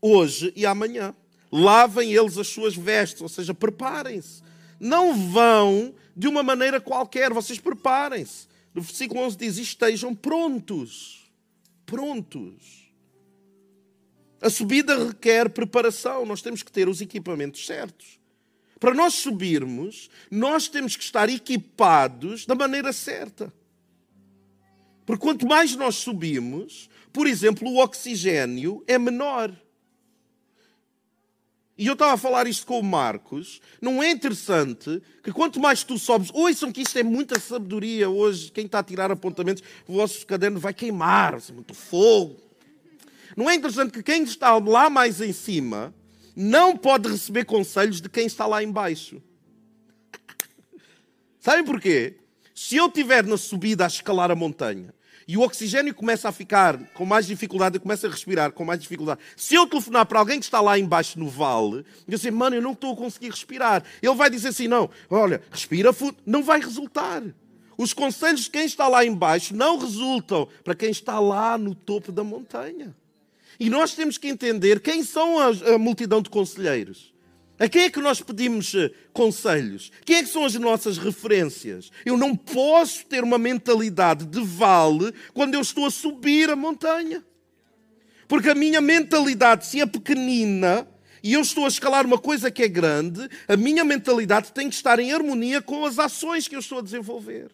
hoje 0.00 0.52
e 0.54 0.66
amanhã. 0.66 1.14
Lavem 1.50 2.12
eles 2.12 2.36
as 2.36 2.48
suas 2.48 2.76
vestes, 2.76 3.22
ou 3.22 3.28
seja, 3.28 3.54
preparem-se. 3.54 4.42
Não 4.78 5.14
vão 5.30 5.94
de 6.16 6.28
uma 6.28 6.42
maneira 6.42 6.80
qualquer, 6.80 7.32
vocês 7.32 7.58
preparem-se. 7.58 8.46
No 8.74 8.82
versículo 8.82 9.20
11 9.20 9.36
diz: 9.36 9.58
estejam 9.58 10.14
prontos. 10.14 11.30
Prontos. 11.84 12.86
A 14.40 14.50
subida 14.50 15.06
requer 15.06 15.48
preparação, 15.50 16.26
nós 16.26 16.42
temos 16.42 16.62
que 16.62 16.70
ter 16.70 16.88
os 16.88 17.00
equipamentos 17.00 17.64
certos. 17.66 18.18
Para 18.78 18.92
nós 18.92 19.14
subirmos, 19.14 20.10
nós 20.30 20.68
temos 20.68 20.94
que 20.96 21.02
estar 21.02 21.28
equipados 21.30 22.44
da 22.44 22.54
maneira 22.54 22.92
certa. 22.92 23.52
Porque 25.06 25.22
quanto 25.22 25.46
mais 25.46 25.74
nós 25.74 25.96
subimos, 25.96 26.90
por 27.12 27.26
exemplo, 27.26 27.68
o 27.68 27.78
oxigênio 27.78 28.84
é 28.86 28.98
menor. 28.98 29.56
E 31.78 31.86
eu 31.86 31.92
estava 31.92 32.14
a 32.14 32.16
falar 32.16 32.46
isto 32.46 32.66
com 32.66 32.80
o 32.80 32.82
Marcos. 32.82 33.60
Não 33.82 34.02
é 34.02 34.10
interessante 34.10 35.02
que 35.22 35.30
quanto 35.30 35.60
mais 35.60 35.84
tu 35.84 35.98
sobes, 35.98 36.30
ouçam 36.32 36.72
que 36.72 36.80
isto 36.80 36.98
é 36.98 37.02
muita 37.02 37.38
sabedoria 37.38 38.08
hoje. 38.08 38.50
Quem 38.50 38.64
está 38.64 38.78
a 38.78 38.82
tirar 38.82 39.10
apontamentos, 39.10 39.62
o 39.86 39.94
vosso 39.94 40.26
caderno 40.26 40.58
vai 40.58 40.72
queimar, 40.72 41.38
muito 41.52 41.74
fogo. 41.74 42.40
Não 43.36 43.50
é 43.50 43.54
interessante 43.54 43.92
que 43.92 44.02
quem 44.02 44.22
está 44.22 44.56
lá 44.56 44.88
mais 44.88 45.20
em 45.20 45.32
cima 45.32 45.94
não 46.34 46.76
pode 46.76 47.08
receber 47.08 47.44
conselhos 47.44 48.00
de 48.00 48.08
quem 48.08 48.26
está 48.26 48.46
lá 48.46 48.62
embaixo. 48.62 49.22
Sabem 51.38 51.64
porquê? 51.64 52.16
Se 52.54 52.76
eu 52.76 52.86
estiver 52.86 53.26
na 53.26 53.36
subida 53.36 53.84
a 53.84 53.86
escalar 53.86 54.30
a 54.30 54.34
montanha 54.34 54.95
e 55.28 55.36
o 55.36 55.40
oxigênio 55.40 55.92
começa 55.92 56.28
a 56.28 56.32
ficar 56.32 56.78
com 56.94 57.04
mais 57.04 57.26
dificuldade, 57.26 57.76
eu 57.76 57.80
começo 57.80 58.06
a 58.06 58.10
respirar 58.10 58.52
com 58.52 58.64
mais 58.64 58.80
dificuldade. 58.80 59.20
Se 59.36 59.56
eu 59.56 59.66
telefonar 59.66 60.06
para 60.06 60.20
alguém 60.20 60.38
que 60.38 60.44
está 60.44 60.60
lá 60.60 60.78
embaixo 60.78 61.18
no 61.18 61.28
vale, 61.28 61.84
e 62.06 62.12
eu 62.12 62.16
dizer, 62.16 62.30
mano, 62.30 62.54
eu 62.54 62.62
não 62.62 62.72
estou 62.72 62.92
a 62.92 62.96
conseguir 62.96 63.30
respirar, 63.30 63.82
ele 64.00 64.14
vai 64.14 64.30
dizer 64.30 64.48
assim: 64.48 64.68
não, 64.68 64.88
olha, 65.10 65.42
respira 65.50 65.92
fundo, 65.92 66.16
não 66.24 66.44
vai 66.44 66.60
resultar. 66.60 67.22
Os 67.76 67.92
conselhos 67.92 68.44
de 68.44 68.50
quem 68.50 68.64
está 68.64 68.86
lá 68.88 69.04
embaixo 69.04 69.54
não 69.54 69.78
resultam 69.78 70.48
para 70.62 70.74
quem 70.74 70.90
está 70.90 71.18
lá 71.18 71.58
no 71.58 71.74
topo 71.74 72.12
da 72.12 72.22
montanha. 72.22 72.94
E 73.58 73.68
nós 73.68 73.94
temos 73.94 74.16
que 74.16 74.28
entender 74.28 74.80
quem 74.80 75.02
são 75.02 75.38
a, 75.38 75.74
a 75.74 75.78
multidão 75.78 76.22
de 76.22 76.30
conselheiros. 76.30 77.12
A 77.58 77.68
quem 77.68 77.84
é 77.84 77.90
que 77.90 78.00
nós 78.00 78.20
pedimos 78.20 78.74
eh, 78.74 78.90
conselhos? 79.16 79.90
Quem 80.04 80.16
é 80.16 80.22
que 80.22 80.28
são 80.28 80.44
as 80.44 80.54
nossas 80.54 80.98
referências? 80.98 81.90
Eu 82.04 82.18
não 82.18 82.36
posso 82.36 83.06
ter 83.06 83.24
uma 83.24 83.38
mentalidade 83.38 84.26
de 84.26 84.40
vale 84.40 85.12
quando 85.32 85.54
eu 85.54 85.62
estou 85.62 85.86
a 85.86 85.90
subir 85.90 86.50
a 86.50 86.54
montanha. 86.54 87.24
Porque 88.28 88.50
a 88.50 88.54
minha 88.54 88.80
mentalidade, 88.80 89.66
se 89.66 89.80
é 89.80 89.86
pequenina 89.86 90.86
e 91.22 91.32
eu 91.32 91.40
estou 91.40 91.64
a 91.64 91.68
escalar 91.68 92.04
uma 92.04 92.18
coisa 92.18 92.50
que 92.50 92.62
é 92.62 92.68
grande, 92.68 93.26
a 93.48 93.56
minha 93.56 93.84
mentalidade 93.84 94.52
tem 94.52 94.68
que 94.68 94.74
estar 94.74 94.98
em 94.98 95.12
harmonia 95.12 95.62
com 95.62 95.86
as 95.86 95.98
ações 95.98 96.46
que 96.46 96.54
eu 96.54 96.60
estou 96.60 96.78
a 96.78 96.82
desenvolver. 96.82 97.50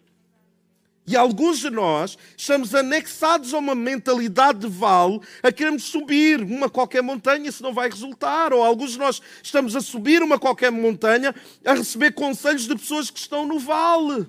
E 1.05 1.17
alguns 1.17 1.59
de 1.59 1.69
nós 1.69 2.17
estamos 2.37 2.75
anexados 2.75 3.53
a 3.53 3.59
uma 3.59 3.75
mentalidade 3.75 4.61
de 4.61 4.69
vale, 4.69 5.21
a 5.43 5.51
queremos 5.51 5.85
subir 5.85 6.41
uma 6.41 6.71
qualquer 6.71 7.03
montanha, 7.03 7.51
se 7.51 7.63
não 7.63 7.75
vai 7.75 7.91
resultar. 7.91 8.53
Ou 8.53 8.63
alguns 8.63 8.93
de 8.93 8.99
nós 8.99 9.21
estamos 9.43 9.75
a 9.75 9.81
subir 9.81 10.23
uma 10.23 10.39
qualquer 10.39 10.71
montanha, 10.71 11.35
a 11.65 11.75
receber 11.75 12.13
conselhos 12.13 12.69
de 12.69 12.77
pessoas 12.77 13.11
que 13.11 13.19
estão 13.19 13.45
no 13.45 13.59
vale. 13.59 14.27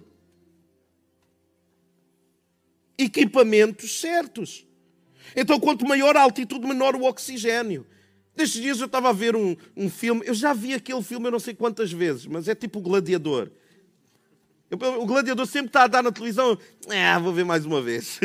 Equipamentos 2.98 4.00
certos. 4.00 4.66
Então, 5.36 5.60
quanto 5.60 5.86
maior 5.86 6.18
a 6.18 6.22
altitude, 6.22 6.66
menor 6.66 6.96
o 6.96 7.04
oxigênio. 7.04 7.86
Destes 8.36 8.62
dias 8.62 8.80
eu 8.80 8.88
estava 8.88 9.10
a 9.10 9.14
ver 9.14 9.36
um, 9.36 9.56
um 9.78 9.92
filme, 9.92 10.24
eu 10.26 10.34
já 10.34 10.54
vi 10.54 10.74
aquele 10.74 11.04
filme 11.04 11.28
eu 11.28 11.32
não 11.32 11.40
sei 11.40 11.54
quantas 11.54 11.92
vezes, 11.92 12.26
mas 12.26 12.48
é 12.48 12.56
tipo 12.56 12.82
Gladiador. 12.82 13.52
O 14.72 15.06
gladiador 15.06 15.46
sempre 15.46 15.68
está 15.68 15.84
a 15.84 15.88
dar 15.88 16.04
na 16.04 16.12
televisão. 16.12 16.58
Ah, 16.90 17.20
vou 17.20 17.32
ver 17.32 17.46
mais 17.46 17.66
uma 17.66 17.82
vez. 17.82 18.20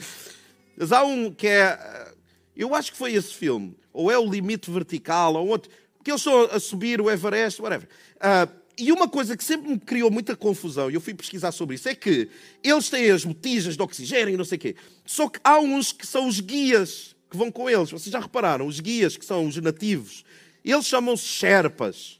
Mas 0.76 0.92
há 0.92 1.04
um 1.04 1.32
que 1.32 1.46
é. 1.46 2.12
Eu 2.56 2.74
acho 2.74 2.92
que 2.92 2.98
foi 2.98 3.14
esse 3.14 3.34
filme. 3.34 3.76
Ou 3.92 4.10
é 4.10 4.18
o 4.18 4.30
Limite 4.30 4.70
Vertical, 4.70 5.34
ou 5.34 5.48
outro. 5.48 5.70
Que 6.04 6.10
eles 6.10 6.20
estão 6.20 6.44
a 6.44 6.60
subir 6.60 7.00
o 7.00 7.10
Everest, 7.10 7.60
whatever. 7.62 7.88
Uh, 8.16 8.60
e 8.78 8.90
uma 8.92 9.08
coisa 9.08 9.36
que 9.36 9.44
sempre 9.44 9.70
me 9.70 9.78
criou 9.78 10.10
muita 10.10 10.34
confusão, 10.34 10.90
e 10.90 10.94
eu 10.94 11.02
fui 11.02 11.12
pesquisar 11.12 11.52
sobre 11.52 11.74
isso, 11.74 11.86
é 11.86 11.94
que 11.94 12.30
eles 12.64 12.88
têm 12.88 13.10
as 13.10 13.26
botijas 13.26 13.76
de 13.76 13.82
oxigênio 13.82 14.32
e 14.32 14.36
não 14.38 14.44
sei 14.44 14.56
o 14.56 14.60
quê. 14.60 14.76
Só 15.04 15.28
que 15.28 15.38
há 15.44 15.58
uns 15.58 15.92
que 15.92 16.06
são 16.06 16.26
os 16.26 16.40
guias 16.40 17.14
que 17.30 17.36
vão 17.36 17.50
com 17.50 17.68
eles. 17.68 17.90
Vocês 17.90 18.10
já 18.10 18.18
repararam? 18.18 18.66
Os 18.66 18.80
guias, 18.80 19.18
que 19.18 19.24
são 19.24 19.46
os 19.46 19.56
nativos, 19.56 20.24
eles 20.64 20.86
chamam-se 20.86 21.24
Sherpas 21.24 22.19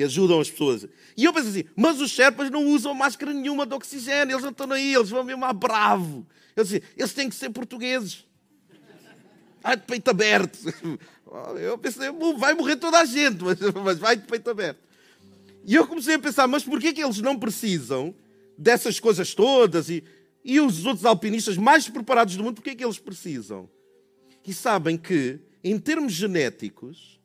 que 0.00 0.04
ajudam 0.04 0.40
as 0.40 0.50
pessoas. 0.50 0.88
E 1.14 1.26
eu 1.26 1.32
penso 1.32 1.48
assim, 1.48 1.64
mas 1.76 2.00
os 2.00 2.10
Sherpas 2.10 2.48
não 2.48 2.66
usam 2.68 2.94
máscara 2.94 3.34
nenhuma 3.34 3.66
de 3.66 3.74
oxigênio, 3.74 4.32
eles 4.32 4.42
não 4.42 4.50
estão 4.50 4.72
aí, 4.72 4.94
eles 4.94 5.10
vão 5.10 5.22
mesmo 5.22 5.44
a 5.44 5.52
bravo. 5.52 6.26
Eu 6.56 6.64
disse, 6.64 6.82
eles 6.96 7.12
têm 7.12 7.28
que 7.28 7.34
ser 7.34 7.50
portugueses. 7.50 8.24
Vai 9.62 9.76
de 9.76 9.82
peito 9.82 10.08
aberto. 10.08 10.58
Eu 11.60 11.78
pensei, 11.78 12.10
vai 12.38 12.54
morrer 12.54 12.76
toda 12.76 12.98
a 12.98 13.04
gente, 13.04 13.44
mas, 13.44 13.58
mas 13.84 13.98
vai 13.98 14.16
de 14.16 14.26
peito 14.26 14.50
aberto. 14.50 14.80
E 15.64 15.76
eu 15.76 15.86
comecei 15.86 16.14
a 16.14 16.18
pensar, 16.18 16.48
mas 16.48 16.64
porquê 16.64 16.92
que 16.92 17.00
eles 17.00 17.20
não 17.20 17.38
precisam 17.38 18.12
dessas 18.58 18.98
coisas 18.98 19.32
todas? 19.32 19.88
E, 19.88 20.02
e 20.44 20.58
os 20.58 20.84
outros 20.84 21.04
alpinistas 21.04 21.56
mais 21.56 21.88
preparados 21.88 22.34
do 22.34 22.42
mundo, 22.42 22.56
porquê 22.56 22.74
que 22.74 22.84
eles 22.84 22.98
precisam? 22.98 23.70
E 24.44 24.52
sabem 24.52 24.96
que, 24.96 25.38
em 25.62 25.78
termos 25.78 26.14
genéticos, 26.14 27.20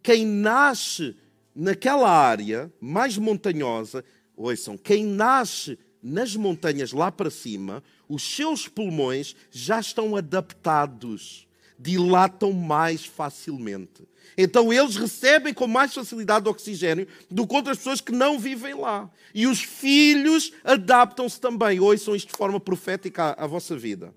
quem 0.00 0.24
nasce 0.24 1.16
naquela 1.60 2.08
área 2.08 2.72
mais 2.80 3.18
montanhosa, 3.18 4.02
ouçam, 4.34 4.78
quem 4.78 5.04
nasce 5.04 5.78
nas 6.02 6.34
montanhas 6.34 6.90
lá 6.90 7.12
para 7.12 7.28
cima, 7.28 7.84
os 8.08 8.22
seus 8.22 8.66
pulmões 8.66 9.36
já 9.50 9.78
estão 9.78 10.16
adaptados, 10.16 11.46
dilatam 11.78 12.54
mais 12.54 13.04
facilmente. 13.04 14.08
Então 14.38 14.72
eles 14.72 14.96
recebem 14.96 15.52
com 15.52 15.66
mais 15.66 15.92
facilidade 15.92 16.48
oxigênio 16.48 17.06
do 17.30 17.46
que 17.46 17.54
outras 17.54 17.76
pessoas 17.76 18.00
que 18.00 18.12
não 18.12 18.38
vivem 18.38 18.72
lá. 18.72 19.10
E 19.34 19.46
os 19.46 19.60
filhos 19.60 20.54
adaptam-se 20.64 21.38
também. 21.38 21.78
Ouçam 21.78 22.16
isto 22.16 22.28
de 22.28 22.38
forma 22.38 22.58
profética 22.58 23.34
à, 23.36 23.44
à 23.44 23.46
vossa 23.46 23.76
vida. 23.76 24.14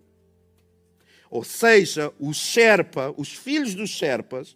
Ou 1.29 1.43
seja, 1.43 2.13
o 2.17 2.33
Sherpa, 2.33 3.13
os 3.17 3.33
filhos 3.33 3.75
dos 3.75 3.89
Sherpas, 3.89 4.55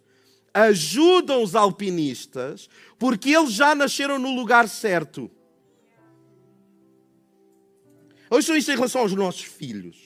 ajudam 0.52 1.42
os 1.42 1.54
alpinistas 1.54 2.68
porque 2.98 3.30
eles 3.30 3.52
já 3.52 3.74
nasceram 3.74 4.18
no 4.18 4.34
lugar 4.34 4.68
certo. 4.68 5.30
Ouçam 8.30 8.56
isto 8.56 8.70
em 8.70 8.74
relação 8.74 9.00
aos 9.00 9.14
nossos 9.14 9.42
filhos. 9.42 9.96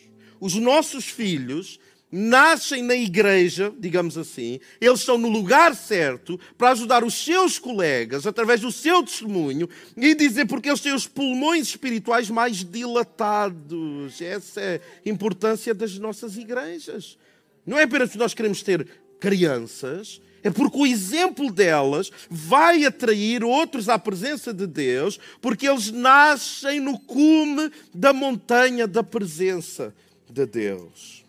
Os 0.40 0.54
nossos 0.54 1.06
filhos 1.06 1.78
nascem 2.12 2.82
na 2.82 2.94
igreja, 2.94 3.72
digamos 3.78 4.18
assim, 4.18 4.60
eles 4.78 5.00
estão 5.00 5.16
no 5.16 5.30
lugar 5.30 5.74
certo 5.74 6.38
para 6.58 6.72
ajudar 6.72 7.02
os 7.02 7.14
seus 7.14 7.58
colegas 7.58 8.26
através 8.26 8.60
do 8.60 8.70
seu 8.70 9.02
testemunho 9.02 9.66
e 9.96 10.14
dizer 10.14 10.44
porque 10.44 10.68
eles 10.68 10.82
têm 10.82 10.92
os 10.92 11.06
pulmões 11.06 11.68
espirituais 11.68 12.28
mais 12.28 12.62
dilatados. 12.62 14.20
Essa 14.20 14.60
é 14.60 14.80
a 15.06 15.08
importância 15.08 15.72
das 15.72 15.98
nossas 15.98 16.36
igrejas. 16.36 17.16
Não 17.64 17.78
é 17.78 17.84
apenas 17.84 18.10
que 18.10 18.18
nós 18.18 18.34
queremos 18.34 18.62
ter 18.62 18.86
crianças, 19.18 20.20
é 20.42 20.50
porque 20.50 20.78
o 20.78 20.86
exemplo 20.86 21.50
delas 21.52 22.10
vai 22.28 22.84
atrair 22.84 23.44
outros 23.44 23.88
à 23.88 23.98
presença 23.98 24.52
de 24.52 24.66
Deus, 24.66 25.18
porque 25.40 25.68
eles 25.68 25.90
nascem 25.90 26.80
no 26.80 26.98
cume 26.98 27.70
da 27.94 28.12
montanha 28.12 28.86
da 28.86 29.02
presença 29.02 29.94
de 30.28 30.44
Deus. 30.46 31.24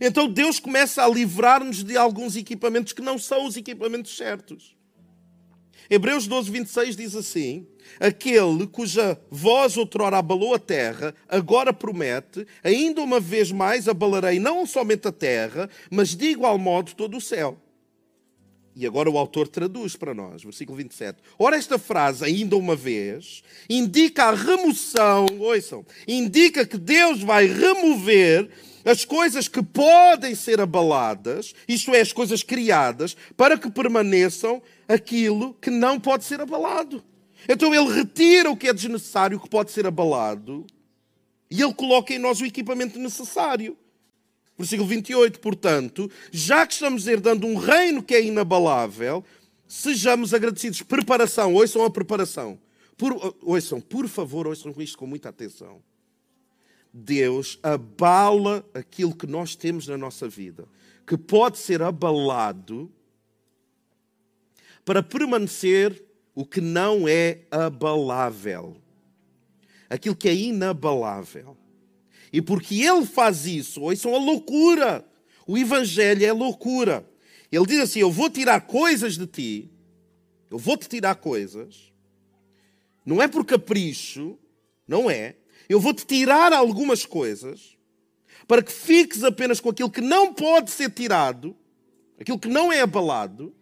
Então 0.00 0.28
Deus 0.28 0.60
começa 0.60 1.02
a 1.02 1.08
livrar-nos 1.08 1.82
de 1.82 1.96
alguns 1.96 2.36
equipamentos 2.36 2.92
que 2.92 3.02
não 3.02 3.18
são 3.18 3.46
os 3.46 3.56
equipamentos 3.56 4.16
certos. 4.16 4.77
Hebreus 5.90 6.26
12, 6.26 6.50
26 6.50 6.96
diz 6.96 7.16
assim: 7.16 7.66
Aquele 7.98 8.66
cuja 8.66 9.18
voz 9.30 9.76
outrora 9.76 10.18
abalou 10.18 10.54
a 10.54 10.58
terra, 10.58 11.14
agora 11.28 11.72
promete, 11.72 12.46
ainda 12.62 13.00
uma 13.00 13.18
vez 13.18 13.50
mais 13.50 13.88
abalarei 13.88 14.38
não 14.38 14.66
somente 14.66 15.08
a 15.08 15.12
terra, 15.12 15.68
mas 15.90 16.14
de 16.14 16.26
igual 16.26 16.58
modo 16.58 16.94
todo 16.94 17.16
o 17.16 17.20
céu. 17.20 17.58
E 18.76 18.86
agora 18.86 19.10
o 19.10 19.18
autor 19.18 19.48
traduz 19.48 19.96
para 19.96 20.14
nós, 20.14 20.44
versículo 20.44 20.78
27. 20.78 21.18
Ora, 21.36 21.56
esta 21.56 21.80
frase, 21.80 22.24
ainda 22.24 22.56
uma 22.56 22.76
vez, 22.76 23.42
indica 23.68 24.26
a 24.26 24.32
remoção, 24.32 25.26
ouçam, 25.40 25.84
indica 26.06 26.64
que 26.64 26.78
Deus 26.78 27.20
vai 27.20 27.46
remover 27.46 28.48
as 28.84 29.04
coisas 29.04 29.48
que 29.48 29.62
podem 29.62 30.34
ser 30.34 30.60
abaladas, 30.60 31.54
isto 31.66 31.94
é, 31.94 32.00
as 32.00 32.12
coisas 32.12 32.42
criadas, 32.42 33.16
para 33.36 33.58
que 33.58 33.70
permaneçam 33.70 34.62
aquilo 34.86 35.54
que 35.54 35.70
não 35.70 35.98
pode 35.98 36.24
ser 36.24 36.40
abalado. 36.40 37.02
Então 37.48 37.74
ele 37.74 37.92
retira 37.92 38.50
o 38.50 38.56
que 38.56 38.68
é 38.68 38.72
desnecessário, 38.72 39.38
o 39.38 39.40
que 39.40 39.48
pode 39.48 39.70
ser 39.70 39.86
abalado, 39.86 40.66
e 41.50 41.62
ele 41.62 41.74
coloca 41.74 42.12
em 42.12 42.18
nós 42.18 42.40
o 42.40 42.46
equipamento 42.46 42.98
necessário. 42.98 43.76
Versículo 44.58 44.88
28, 44.88 45.38
portanto, 45.38 46.10
já 46.32 46.66
que 46.66 46.72
estamos 46.72 47.06
herdando 47.06 47.46
um 47.46 47.56
reino 47.56 48.02
que 48.02 48.14
é 48.14 48.22
inabalável, 48.22 49.24
sejamos 49.68 50.34
agradecidos. 50.34 50.82
Preparação, 50.82 51.54
ouçam 51.54 51.84
a 51.84 51.90
preparação. 51.90 52.58
Por, 52.96 53.36
ouçam, 53.42 53.80
por 53.80 54.08
favor, 54.08 54.48
ouçam 54.48 54.74
isto 54.78 54.98
com 54.98 55.06
muita 55.06 55.28
atenção. 55.28 55.80
Deus 56.92 57.58
abala 57.62 58.64
aquilo 58.74 59.14
que 59.14 59.26
nós 59.26 59.54
temos 59.54 59.86
na 59.86 59.96
nossa 59.96 60.28
vida, 60.28 60.66
que 61.06 61.16
pode 61.16 61.58
ser 61.58 61.82
abalado 61.82 62.90
para 64.84 65.02
permanecer 65.02 66.04
o 66.34 66.46
que 66.46 66.60
não 66.60 67.06
é 67.08 67.40
abalável. 67.50 68.76
Aquilo 69.90 70.16
que 70.16 70.28
é 70.28 70.34
inabalável. 70.34 71.56
E 72.32 72.40
porque 72.40 72.82
ele 72.82 73.04
faz 73.06 73.46
isso, 73.46 73.90
isso 73.92 74.08
é 74.08 74.10
uma 74.10 74.24
loucura. 74.24 75.04
O 75.46 75.56
Evangelho 75.56 76.24
é 76.24 76.32
loucura. 76.32 77.08
Ele 77.50 77.66
diz 77.66 77.80
assim: 77.80 78.00
Eu 78.00 78.10
vou 78.10 78.28
tirar 78.30 78.62
coisas 78.62 79.16
de 79.16 79.26
ti, 79.26 79.70
eu 80.50 80.58
vou 80.58 80.76
te 80.76 80.88
tirar 80.88 81.14
coisas, 81.16 81.92
não 83.04 83.22
é 83.22 83.26
por 83.26 83.44
capricho, 83.44 84.38
não 84.86 85.10
é, 85.10 85.36
eu 85.68 85.80
vou-te 85.80 86.06
tirar 86.06 86.52
algumas 86.52 87.04
coisas 87.04 87.76
para 88.46 88.62
que 88.62 88.72
fiques 88.72 89.22
apenas 89.22 89.60
com 89.60 89.68
aquilo 89.68 89.90
que 89.90 90.00
não 90.00 90.32
pode 90.32 90.70
ser 90.70 90.90
tirado, 90.90 91.54
aquilo 92.18 92.38
que 92.38 92.48
não 92.48 92.72
é 92.72 92.80
abalado, 92.80 93.54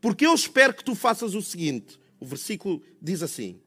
porque 0.00 0.24
eu 0.24 0.34
espero 0.34 0.72
que 0.72 0.84
tu 0.84 0.94
faças 0.94 1.34
o 1.34 1.42
seguinte: 1.42 1.98
o 2.20 2.26
versículo 2.26 2.82
diz 3.02 3.22
assim. 3.22 3.60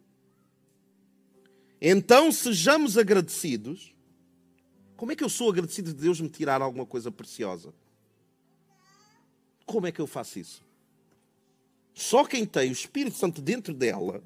Então 1.82 2.32
sejamos 2.32 2.98
agradecidos. 2.98 3.94
Como 4.96 5.12
é 5.12 5.16
que 5.16 5.24
eu 5.24 5.30
sou 5.30 5.50
agradecido 5.50 5.92
de 5.92 6.00
Deus 6.00 6.22
me 6.22 6.30
tirar 6.30 6.62
alguma 6.62 6.86
coisa 6.86 7.12
preciosa? 7.12 7.74
Como 9.66 9.88
é 9.88 9.92
que 9.92 10.00
eu 10.00 10.06
faço 10.06 10.38
isso? 10.38 10.64
Só 11.94 12.24
quem 12.24 12.46
tem 12.46 12.70
o 12.70 12.72
Espírito 12.72 13.18
Santo 13.18 13.42
dentro 13.42 13.74
dela 13.74 14.24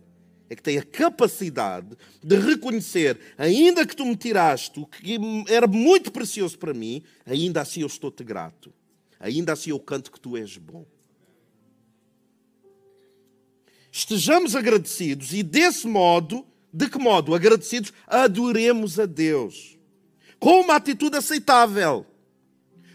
é 0.50 0.56
que 0.56 0.62
tem 0.62 0.78
a 0.78 0.84
capacidade 0.84 1.98
de 2.24 2.38
reconhecer, 2.38 3.20
ainda 3.38 3.86
que 3.86 3.96
tu 3.96 4.06
me 4.06 4.16
tiraste 4.16 4.80
o 4.80 4.86
que 4.86 5.18
era 5.48 5.68
muito 5.68 6.12
precioso 6.12 6.58
para 6.58 6.74
mim, 6.74 7.04
ainda 7.26 7.62
assim 7.62 7.82
eu 7.82 7.88
estou-te 7.88 8.24
grato. 8.24 8.74
Ainda 9.20 9.54
assim 9.54 9.72
eu 9.72 9.80
canto 9.80 10.12
que 10.12 10.20
tu 10.20 10.38
és 10.38 10.58
bom. 10.58 10.86
Estejamos 13.92 14.56
agradecidos 14.56 15.34
e 15.34 15.42
desse 15.42 15.88
modo, 15.88 16.46
de 16.72 16.90
que 16.90 17.00
modo? 17.00 17.34
Agradecidos, 17.34 17.94
adoremos 18.06 19.00
a 19.00 19.06
Deus. 19.06 19.78
Com 20.38 20.62
uma 20.62 20.76
atitude 20.76 21.18
aceitável. 21.18 22.06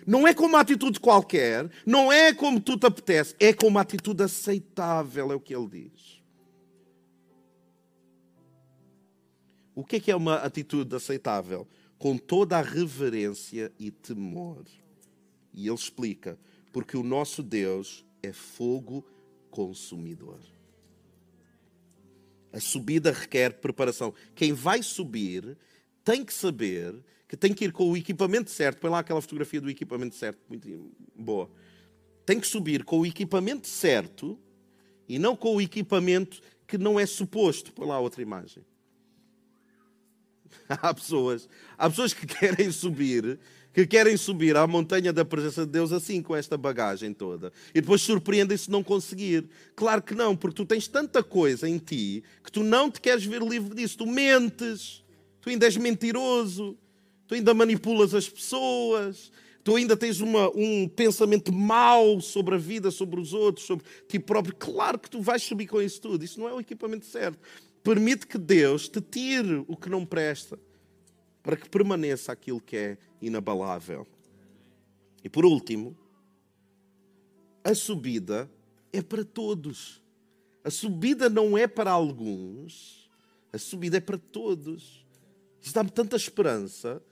Não 0.06 0.26
é 0.26 0.34
com 0.34 0.44
uma 0.44 0.60
atitude 0.60 1.00
qualquer, 1.00 1.70
não 1.86 2.12
é 2.12 2.32
como 2.32 2.60
tu 2.60 2.76
te 2.76 2.86
apetece, 2.86 3.34
é 3.38 3.52
com 3.52 3.66
uma 3.66 3.80
atitude 3.80 4.22
aceitável, 4.22 5.32
é 5.32 5.34
o 5.34 5.40
que 5.40 5.54
ele 5.54 5.68
diz. 5.68 6.19
O 9.74 9.84
que 9.84 9.96
é 9.96 10.00
que 10.00 10.10
é 10.10 10.16
uma 10.16 10.36
atitude 10.36 10.94
aceitável? 10.94 11.66
Com 11.98 12.16
toda 12.16 12.58
a 12.58 12.62
reverência 12.62 13.72
e 13.78 13.90
temor. 13.90 14.64
E 15.52 15.66
ele 15.66 15.74
explica: 15.74 16.38
porque 16.72 16.96
o 16.96 17.02
nosso 17.02 17.42
Deus 17.42 18.04
é 18.22 18.32
fogo 18.32 19.04
consumidor. 19.50 20.40
A 22.52 22.60
subida 22.60 23.12
requer 23.12 23.60
preparação. 23.60 24.12
Quem 24.34 24.52
vai 24.52 24.82
subir 24.82 25.56
tem 26.04 26.24
que 26.24 26.34
saber 26.34 26.94
que 27.28 27.36
tem 27.36 27.54
que 27.54 27.66
ir 27.66 27.72
com 27.72 27.88
o 27.88 27.96
equipamento 27.96 28.50
certo. 28.50 28.80
Põe 28.80 28.90
lá 28.90 28.98
aquela 28.98 29.20
fotografia 29.20 29.60
do 29.60 29.70
equipamento 29.70 30.16
certo, 30.16 30.40
muito 30.48 30.92
boa. 31.14 31.48
Tem 32.26 32.40
que 32.40 32.46
subir 32.46 32.84
com 32.84 33.00
o 33.00 33.06
equipamento 33.06 33.68
certo 33.68 34.36
e 35.08 35.18
não 35.18 35.36
com 35.36 35.54
o 35.54 35.60
equipamento 35.60 36.40
que 36.66 36.76
não 36.76 36.98
é 36.98 37.06
suposto. 37.06 37.72
Põe 37.72 37.86
lá 37.86 38.00
outra 38.00 38.20
imagem. 38.20 38.64
Há 40.68 40.94
pessoas, 40.94 41.48
há 41.76 41.90
pessoas 41.90 42.12
que 42.12 42.26
querem 42.28 42.70
subir, 42.70 43.38
que 43.72 43.86
querem 43.86 44.16
subir 44.16 44.56
à 44.56 44.66
montanha 44.66 45.12
da 45.12 45.24
presença 45.24 45.64
de 45.64 45.72
Deus 45.72 45.92
assim, 45.92 46.22
com 46.22 46.34
esta 46.34 46.56
bagagem 46.56 47.12
toda. 47.12 47.52
E 47.74 47.80
depois 47.80 48.02
surpreendem-se 48.02 48.70
não 48.70 48.82
conseguir. 48.82 49.48
Claro 49.74 50.02
que 50.02 50.14
não, 50.14 50.36
porque 50.36 50.56
tu 50.56 50.64
tens 50.64 50.86
tanta 50.86 51.22
coisa 51.22 51.68
em 51.68 51.78
ti 51.78 52.22
que 52.44 52.52
tu 52.52 52.62
não 52.62 52.90
te 52.90 53.00
queres 53.00 53.24
ver 53.24 53.42
livre 53.42 53.74
disso. 53.74 53.98
Tu 53.98 54.06
mentes, 54.06 55.04
tu 55.40 55.50
ainda 55.50 55.66
és 55.66 55.76
mentiroso, 55.76 56.76
tu 57.26 57.34
ainda 57.34 57.54
manipulas 57.54 58.14
as 58.14 58.28
pessoas, 58.28 59.30
tu 59.62 59.76
ainda 59.76 59.96
tens 59.96 60.20
uma, 60.20 60.50
um 60.56 60.88
pensamento 60.88 61.52
mau 61.52 62.20
sobre 62.20 62.54
a 62.54 62.58
vida, 62.58 62.90
sobre 62.90 63.20
os 63.20 63.32
outros, 63.32 63.66
sobre 63.66 63.84
ti 64.08 64.18
próprio, 64.18 64.54
claro 64.56 64.98
que 64.98 65.10
tu 65.10 65.20
vais 65.20 65.42
subir 65.42 65.66
com 65.66 65.80
isso 65.80 66.00
tudo. 66.00 66.24
Isso 66.24 66.40
não 66.40 66.48
é 66.48 66.54
o 66.54 66.60
equipamento 66.60 67.06
certo. 67.06 67.38
Permite 67.82 68.26
que 68.26 68.38
Deus 68.38 68.88
te 68.88 69.00
tire 69.00 69.64
o 69.66 69.76
que 69.76 69.88
não 69.88 70.04
presta, 70.04 70.58
para 71.42 71.56
que 71.56 71.68
permaneça 71.68 72.32
aquilo 72.32 72.60
que 72.60 72.76
é 72.76 72.98
inabalável. 73.20 74.06
E 75.22 75.28
por 75.28 75.44
último, 75.44 75.96
a 77.62 77.74
subida 77.74 78.50
é 78.92 79.02
para 79.02 79.24
todos. 79.24 80.02
A 80.62 80.70
subida 80.70 81.28
não 81.30 81.56
é 81.56 81.66
para 81.66 81.90
alguns, 81.90 83.10
a 83.52 83.58
subida 83.58 83.96
é 83.96 84.00
para 84.00 84.18
todos. 84.18 85.06
Isso 85.60 85.74
dá-me 85.74 85.90
tanta 85.90 86.16
esperança. 86.16 87.02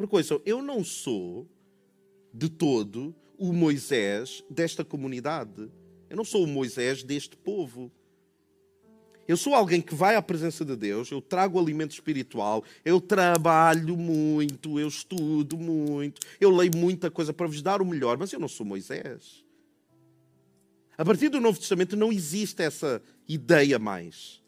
Porque, 0.00 0.12
coisa, 0.12 0.40
eu 0.46 0.62
não 0.62 0.82
sou 0.82 1.46
de 2.32 2.48
todo 2.48 3.14
o 3.36 3.52
Moisés 3.52 4.42
desta 4.48 4.82
comunidade. 4.82 5.70
Eu 6.08 6.16
não 6.16 6.24
sou 6.24 6.44
o 6.44 6.46
Moisés 6.46 7.02
deste 7.02 7.36
povo. 7.36 7.92
Eu 9.28 9.36
sou 9.36 9.54
alguém 9.54 9.82
que 9.82 9.94
vai 9.94 10.16
à 10.16 10.22
presença 10.22 10.64
de 10.64 10.74
Deus, 10.74 11.10
eu 11.10 11.20
trago 11.20 11.60
alimento 11.60 11.90
espiritual, 11.90 12.64
eu 12.82 12.98
trabalho 12.98 13.94
muito, 13.94 14.80
eu 14.80 14.88
estudo 14.88 15.58
muito, 15.58 16.18
eu 16.40 16.50
leio 16.50 16.74
muita 16.74 17.10
coisa 17.10 17.34
para 17.34 17.46
vos 17.46 17.60
dar 17.60 17.82
o 17.82 17.84
melhor, 17.84 18.16
mas 18.16 18.32
eu 18.32 18.40
não 18.40 18.48
sou 18.48 18.64
Moisés. 18.64 19.44
A 20.96 21.04
partir 21.04 21.28
do 21.28 21.42
Novo 21.42 21.58
Testamento 21.58 21.94
não 21.94 22.10
existe 22.10 22.62
essa 22.62 23.02
ideia 23.28 23.78
mais. 23.78 24.40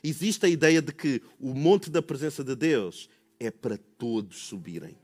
Existe 0.00 0.46
a 0.46 0.48
ideia 0.48 0.80
de 0.80 0.92
que 0.92 1.20
o 1.40 1.52
monte 1.52 1.90
da 1.90 2.00
presença 2.00 2.44
de 2.44 2.54
Deus 2.54 3.08
é 3.46 3.50
para 3.50 3.78
todos 3.98 4.38
subirem. 4.38 4.96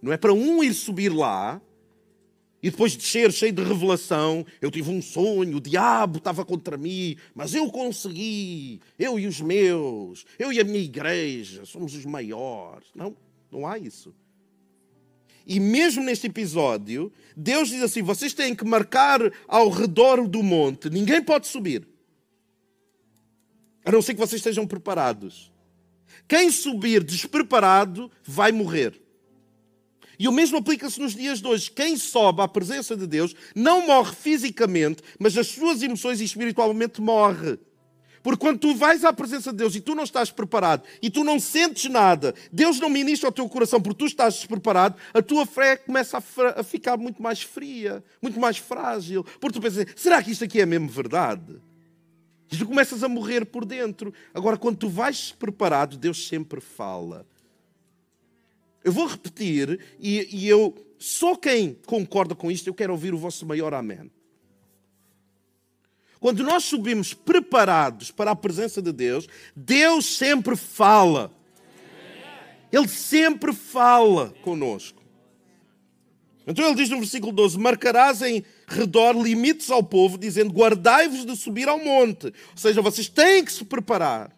Não 0.00 0.12
é 0.12 0.16
para 0.16 0.32
um 0.32 0.62
ir 0.62 0.74
subir 0.74 1.10
lá 1.10 1.60
e 2.62 2.70
depois 2.70 2.94
descer 2.94 3.32
cheio 3.32 3.52
de 3.52 3.62
revelação. 3.62 4.44
Eu 4.60 4.70
tive 4.70 4.90
um 4.90 5.00
sonho, 5.00 5.56
o 5.56 5.60
diabo 5.60 6.18
estava 6.18 6.44
contra 6.44 6.76
mim, 6.76 7.16
mas 7.34 7.54
eu 7.54 7.70
consegui. 7.70 8.80
Eu 8.98 9.18
e 9.18 9.26
os 9.26 9.40
meus, 9.40 10.24
eu 10.38 10.52
e 10.52 10.60
a 10.60 10.64
minha 10.64 10.80
igreja, 10.80 11.64
somos 11.64 11.94
os 11.94 12.04
maiores. 12.04 12.88
Não, 12.94 13.16
não 13.50 13.66
há 13.66 13.78
isso. 13.78 14.14
E 15.46 15.58
mesmo 15.58 16.04
neste 16.04 16.26
episódio, 16.26 17.12
Deus 17.36 17.70
diz 17.70 17.82
assim: 17.82 18.02
vocês 18.02 18.32
têm 18.34 18.54
que 18.54 18.64
marcar 18.64 19.20
ao 19.48 19.68
redor 19.68 20.26
do 20.28 20.42
monte, 20.42 20.90
ninguém 20.90 21.22
pode 21.22 21.46
subir, 21.46 21.88
a 23.84 23.90
não 23.90 24.02
ser 24.02 24.14
que 24.14 24.20
vocês 24.20 24.38
estejam 24.40 24.66
preparados. 24.66 25.49
Quem 26.28 26.50
subir 26.50 27.02
despreparado 27.02 28.10
vai 28.24 28.52
morrer. 28.52 29.00
E 30.18 30.28
o 30.28 30.32
mesmo 30.32 30.58
aplica-se 30.58 31.00
nos 31.00 31.14
dias 31.14 31.40
de 31.40 31.48
hoje. 31.48 31.70
Quem 31.70 31.96
sobe 31.96 32.42
à 32.42 32.48
presença 32.48 32.94
de 32.94 33.06
Deus 33.06 33.34
não 33.54 33.86
morre 33.86 34.14
fisicamente, 34.14 35.02
mas 35.18 35.36
as 35.38 35.46
suas 35.46 35.82
emoções 35.82 36.20
e 36.20 36.24
espiritualmente 36.24 37.00
morre. 37.00 37.58
Porque 38.22 38.38
quando 38.38 38.58
tu 38.58 38.74
vais 38.74 39.02
à 39.02 39.12
presença 39.12 39.50
de 39.50 39.56
Deus 39.56 39.74
e 39.74 39.80
tu 39.80 39.94
não 39.94 40.04
estás 40.04 40.30
preparado 40.30 40.82
e 41.00 41.08
tu 41.08 41.24
não 41.24 41.40
sentes 41.40 41.90
nada, 41.90 42.34
Deus 42.52 42.78
não 42.78 42.90
ministra 42.90 43.28
ao 43.28 43.32
teu 43.32 43.48
coração 43.48 43.80
porque 43.80 43.98
tu 43.98 44.06
estás 44.06 44.34
despreparado, 44.34 44.96
a 45.14 45.22
tua 45.22 45.46
fé 45.46 45.76
começa 45.76 46.18
a, 46.18 46.60
a 46.60 46.62
ficar 46.62 46.98
muito 46.98 47.22
mais 47.22 47.40
fria, 47.40 48.04
muito 48.20 48.38
mais 48.38 48.58
frágil. 48.58 49.24
Porque 49.40 49.58
tu 49.58 49.62
pensas, 49.62 49.86
será 49.96 50.22
que 50.22 50.30
isto 50.30 50.44
aqui 50.44 50.60
é 50.60 50.66
mesmo 50.66 50.88
verdade? 50.88 51.60
E 52.50 52.56
tu 52.56 52.66
começas 52.66 53.04
a 53.04 53.08
morrer 53.08 53.46
por 53.46 53.64
dentro. 53.64 54.12
Agora, 54.34 54.56
quando 54.56 54.78
tu 54.78 54.88
vais 54.88 55.30
preparado, 55.32 55.96
Deus 55.96 56.26
sempre 56.26 56.60
fala. 56.60 57.26
Eu 58.82 58.92
vou 58.92 59.06
repetir 59.06 59.78
e, 59.98 60.28
e, 60.30 60.48
eu 60.48 60.74
só 60.98 61.36
quem 61.36 61.74
concorda 61.86 62.34
com 62.34 62.50
isto, 62.50 62.66
eu 62.66 62.74
quero 62.74 62.92
ouvir 62.92 63.14
o 63.14 63.18
vosso 63.18 63.46
maior 63.46 63.72
amém. 63.74 64.10
Quando 66.18 66.42
nós 66.42 66.64
subimos 66.64 67.14
preparados 67.14 68.10
para 68.10 68.30
a 68.32 68.36
presença 68.36 68.82
de 68.82 68.92
Deus, 68.92 69.26
Deus 69.54 70.04
sempre 70.04 70.56
fala. 70.56 71.32
Ele 72.72 72.88
sempre 72.88 73.52
fala 73.52 74.34
conosco. 74.42 74.99
Então 76.50 76.66
ele 76.66 76.74
diz 76.74 76.88
no 76.88 76.98
versículo 76.98 77.32
12: 77.32 77.58
Marcarás 77.58 78.22
em 78.22 78.44
redor 78.66 79.12
limites 79.12 79.70
ao 79.70 79.82
povo, 79.82 80.18
dizendo: 80.18 80.52
Guardai-vos 80.52 81.24
de 81.24 81.36
subir 81.36 81.68
ao 81.68 81.78
monte. 81.78 82.26
Ou 82.26 82.56
seja, 82.56 82.82
vocês 82.82 83.08
têm 83.08 83.44
que 83.44 83.52
se 83.52 83.64
preparar. 83.64 84.36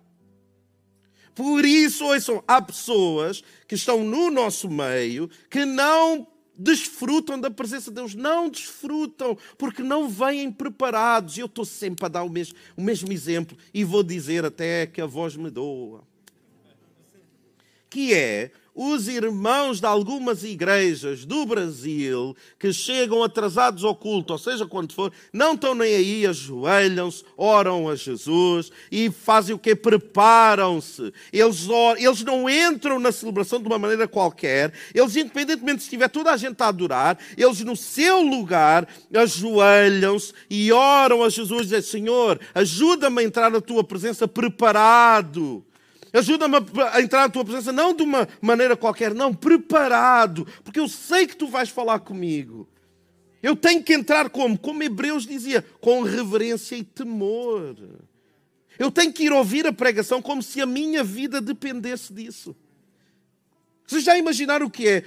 Por 1.35 1.65
isso, 1.65 2.05
ouçam, 2.05 2.45
há 2.47 2.61
pessoas 2.61 3.43
que 3.67 3.75
estão 3.75 4.05
no 4.05 4.31
nosso 4.31 4.69
meio 4.69 5.31
que 5.49 5.65
não 5.65 6.27
desfrutam 6.57 7.41
da 7.41 7.51
presença 7.51 7.91
de 7.91 7.97
Deus, 7.97 8.15
não 8.15 8.49
desfrutam, 8.51 9.37
porque 9.57 9.83
não 9.83 10.09
vêm 10.09 10.53
preparados. 10.53 11.39
Eu 11.39 11.47
estou 11.47 11.65
sempre 11.65 12.05
a 12.05 12.09
dar 12.09 12.23
o 12.23 12.29
mesmo, 12.29 12.57
o 12.77 12.83
mesmo 12.83 13.13
exemplo 13.13 13.57
e 13.73 13.83
vou 13.83 14.03
dizer 14.03 14.45
até 14.45 14.87
que 14.87 15.01
a 15.01 15.07
voz 15.07 15.37
me 15.37 15.51
doa. 15.51 16.03
Que 17.89 18.13
é 18.15 18.51
os 18.75 19.07
irmãos 19.07 19.81
de 19.81 19.87
algumas 19.87 20.43
igrejas 20.43 21.25
do 21.25 21.45
Brasil 21.45 22.35
que 22.59 22.73
chegam 22.73 23.23
atrasados 23.23 23.85
ao 23.85 23.95
culto, 23.95 24.33
ou 24.33 24.39
seja, 24.39 24.67
quando 24.67 24.93
for, 24.93 25.13
não 25.33 25.55
estão 25.55 25.75
nem 25.75 25.95
aí, 25.95 26.27
ajoelham-se, 26.27 27.25
oram 27.37 27.89
a 27.89 27.97
Jesus 27.97 28.71
e 28.91 29.11
fazem 29.11 29.55
o 29.55 29.59
que? 29.59 29.75
Preparam-se. 29.77 31.13
Eles, 31.33 31.67
eles 31.99 32.23
não 32.23 32.49
entram 32.49 32.99
na 32.99 33.13
celebração 33.13 33.61
de 33.61 33.67
uma 33.67 33.79
maneira 33.79 34.09
qualquer, 34.09 34.73
eles, 34.95 35.17
independentemente 35.17 35.83
se 35.83 35.87
estiver 35.87 36.09
toda 36.09 36.33
a 36.33 36.37
gente 36.37 36.61
a 36.63 36.69
adorar, 36.69 37.19
eles 37.37 37.61
no 37.61 37.77
seu 37.77 38.21
lugar 38.23 38.89
ajoelham-se 39.15 40.33
e 40.49 40.73
oram 40.73 41.23
a 41.23 41.29
Jesus 41.29 41.63
e 41.63 41.65
dizem: 41.65 41.83
Senhor, 41.83 42.41
ajuda-me 42.55 43.21
a 43.21 43.25
entrar 43.25 43.51
na 43.51 43.61
tua 43.61 43.85
presença 43.85 44.27
preparado 44.27 45.65
Ajuda-me 46.13 46.57
a 46.93 47.01
entrar 47.01 47.23
na 47.23 47.29
tua 47.31 47.45
presença, 47.45 47.73
não 47.73 47.95
de 47.95 48.03
uma 48.03 48.29
maneira 48.41 48.77
qualquer, 48.77 49.15
não, 49.15 49.33
preparado, 49.33 50.47
porque 50.63 50.79
eu 50.79 50.87
sei 50.87 51.27
que 51.27 51.37
tu 51.37 51.47
vais 51.47 51.71
falar 51.71 52.01
comigo. 52.01 52.69
Eu 53.43 53.57
tenho 53.57 53.83
que 53.83 53.95
entrar 53.95 54.29
como? 54.29 54.59
Como 54.59 54.83
Hebreus 54.83 55.27
dizia, 55.27 55.63
com 55.81 56.03
reverência 56.03 56.77
e 56.77 56.85
temor. 56.85 57.77
Eu 58.79 58.91
tenho 58.91 59.13
que 59.13 59.25
ir 59.25 59.33
ouvir 59.33 59.67
a 59.67 59.73
pregação 59.73 60.21
como 60.21 60.43
se 60.43 60.61
a 60.61 60.67
minha 60.67 61.03
vida 61.03 61.41
dependesse 61.41 62.13
disso. 62.13 62.55
Vocês 63.87 64.05
já 64.05 64.17
imaginaram 64.17 64.67
o 64.67 64.71
que 64.71 64.89
é? 64.89 65.01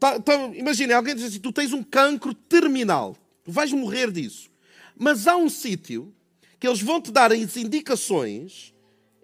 Tá, 0.00 0.18
tá, 0.18 0.34
Imaginem, 0.54 0.96
alguém 0.96 1.14
diz 1.14 1.24
assim: 1.24 1.38
tu 1.38 1.52
tens 1.52 1.72
um 1.72 1.82
cancro 1.82 2.34
terminal, 2.34 3.16
tu 3.44 3.52
vais 3.52 3.72
morrer 3.72 4.10
disso. 4.10 4.50
Mas 4.98 5.26
há 5.26 5.36
um 5.36 5.48
sítio 5.48 6.12
que 6.58 6.66
eles 6.66 6.80
vão 6.80 7.00
te 7.00 7.12
dar 7.12 7.30
as 7.30 7.56
indicações 7.56 8.74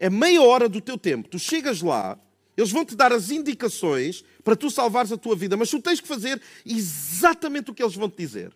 é 0.02 0.10
meia 0.10 0.42
hora 0.42 0.68
do 0.68 0.80
teu 0.80 0.98
tempo. 0.98 1.28
Tu 1.28 1.38
chegas 1.38 1.80
lá, 1.80 2.18
eles 2.56 2.72
vão 2.72 2.84
te 2.84 2.96
dar 2.96 3.12
as 3.12 3.30
indicações 3.30 4.24
para 4.42 4.56
tu 4.56 4.68
salvares 4.68 5.12
a 5.12 5.16
tua 5.16 5.36
vida, 5.36 5.56
mas 5.56 5.70
tu 5.70 5.80
tens 5.80 6.00
que 6.00 6.08
fazer 6.08 6.42
exatamente 6.66 7.70
o 7.70 7.74
que 7.74 7.80
eles 7.80 7.94
vão 7.94 8.10
te 8.10 8.16
dizer. 8.16 8.52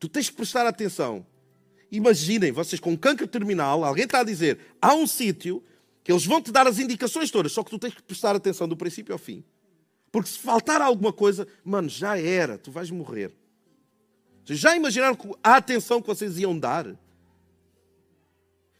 Tu 0.00 0.08
tens 0.08 0.30
que 0.30 0.36
prestar 0.36 0.66
atenção. 0.66 1.26
Imaginem, 1.92 2.52
vocês 2.52 2.80
com 2.80 2.96
câncer 2.96 3.28
terminal, 3.28 3.84
alguém 3.84 4.06
está 4.06 4.20
a 4.20 4.24
dizer, 4.24 4.58
há 4.80 4.94
um 4.94 5.06
sítio 5.06 5.62
que 6.02 6.10
eles 6.10 6.24
vão 6.24 6.40
te 6.40 6.50
dar 6.50 6.66
as 6.66 6.78
indicações 6.78 7.30
todas, 7.30 7.52
só 7.52 7.62
que 7.62 7.68
tu 7.68 7.78
tens 7.78 7.92
que 7.92 8.02
prestar 8.02 8.34
atenção 8.34 8.66
do 8.66 8.78
princípio 8.78 9.12
ao 9.12 9.18
fim. 9.18 9.44
Porque 10.10 10.30
se 10.30 10.38
faltar 10.38 10.80
alguma 10.80 11.12
coisa, 11.12 11.46
mano, 11.62 11.90
já 11.90 12.18
era, 12.18 12.56
tu 12.56 12.70
vais 12.70 12.90
morrer. 12.90 13.30
Vocês 14.42 14.58
já 14.58 14.74
imaginaram 14.74 15.18
a 15.42 15.56
atenção 15.56 16.00
que 16.00 16.06
vocês 16.06 16.38
iam 16.38 16.58
dar? 16.58 16.96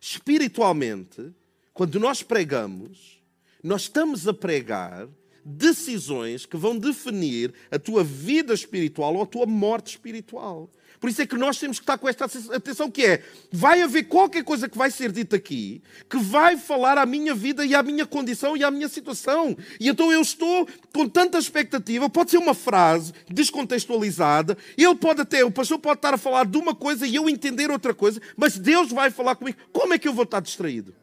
Espiritualmente, 0.04 1.32
quando 1.72 1.98
nós 1.98 2.22
pregamos, 2.22 3.22
nós 3.62 3.82
estamos 3.82 4.28
a 4.28 4.34
pregar 4.34 5.08
decisões 5.42 6.44
que 6.44 6.58
vão 6.58 6.78
definir 6.78 7.54
a 7.70 7.78
tua 7.78 8.04
vida 8.04 8.52
espiritual 8.52 9.14
ou 9.14 9.22
a 9.22 9.26
tua 9.26 9.46
morte 9.46 9.92
espiritual. 9.92 10.70
Por 11.04 11.10
isso 11.10 11.20
é 11.20 11.26
que 11.26 11.36
nós 11.36 11.58
temos 11.58 11.78
que 11.78 11.82
estar 11.82 11.98
com 11.98 12.08
esta 12.08 12.24
atenção 12.24 12.90
que 12.90 13.04
é, 13.04 13.22
vai 13.52 13.82
haver 13.82 14.04
qualquer 14.04 14.42
coisa 14.42 14.70
que 14.70 14.78
vai 14.78 14.90
ser 14.90 15.12
dita 15.12 15.36
aqui, 15.36 15.82
que 16.08 16.16
vai 16.16 16.56
falar 16.56 16.96
à 16.96 17.04
minha 17.04 17.34
vida 17.34 17.62
e 17.62 17.74
à 17.74 17.82
minha 17.82 18.06
condição 18.06 18.56
e 18.56 18.64
à 18.64 18.70
minha 18.70 18.88
situação. 18.88 19.54
E 19.78 19.90
então 19.90 20.10
eu 20.10 20.22
estou 20.22 20.66
com 20.94 21.06
tanta 21.06 21.36
expectativa, 21.36 22.08
pode 22.08 22.30
ser 22.30 22.38
uma 22.38 22.54
frase 22.54 23.12
descontextualizada, 23.28 24.56
ele 24.78 24.94
pode 24.94 25.20
até, 25.20 25.44
o 25.44 25.50
pastor 25.50 25.78
pode 25.78 25.98
estar 25.98 26.14
a 26.14 26.16
falar 26.16 26.46
de 26.46 26.56
uma 26.56 26.74
coisa 26.74 27.06
e 27.06 27.16
eu 27.16 27.28
entender 27.28 27.70
outra 27.70 27.92
coisa, 27.92 28.18
mas 28.34 28.56
Deus 28.56 28.90
vai 28.90 29.10
falar 29.10 29.34
comigo. 29.34 29.58
Como 29.74 29.92
é 29.92 29.98
que 29.98 30.08
eu 30.08 30.14
vou 30.14 30.24
estar 30.24 30.40
distraído? 30.40 30.94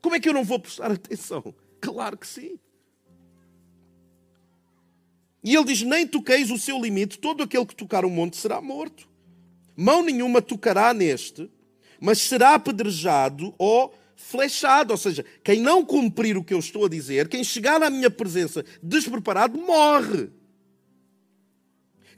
Como 0.00 0.16
é 0.16 0.20
que 0.20 0.26
eu 0.26 0.32
não 0.32 0.42
vou 0.42 0.58
prestar 0.58 0.90
atenção? 0.90 1.54
Claro 1.82 2.16
que 2.16 2.26
sim. 2.26 2.58
E 5.46 5.54
ele 5.54 5.66
diz: 5.66 5.82
Nem 5.82 6.04
toqueis 6.04 6.50
o 6.50 6.58
seu 6.58 6.82
limite, 6.82 7.20
todo 7.20 7.44
aquele 7.44 7.64
que 7.64 7.76
tocar 7.76 8.04
o 8.04 8.10
monte 8.10 8.36
será 8.36 8.60
morto. 8.60 9.08
Mão 9.76 10.02
nenhuma 10.02 10.42
tocará 10.42 10.92
neste, 10.92 11.48
mas 12.00 12.18
será 12.18 12.54
apedrejado 12.54 13.54
ou 13.56 13.94
flechado, 14.16 14.90
ou 14.90 14.96
seja, 14.96 15.24
quem 15.44 15.60
não 15.60 15.84
cumprir 15.84 16.36
o 16.36 16.42
que 16.42 16.52
eu 16.52 16.58
estou 16.58 16.86
a 16.86 16.88
dizer, 16.88 17.28
quem 17.28 17.44
chegar 17.44 17.80
à 17.80 17.88
minha 17.88 18.10
presença 18.10 18.64
despreparado, 18.82 19.56
morre. 19.56 20.30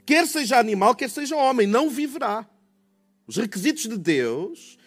Quer 0.07 0.25
seja 0.25 0.57
animal, 0.57 0.95
quer 0.95 1.09
seja 1.09 1.35
homem, 1.35 1.67
não 1.67 1.87
viverá. 1.87 2.49
Os 3.27 3.37
requisitos 3.37 3.83
de 3.83 3.97
Deus, 3.97 4.78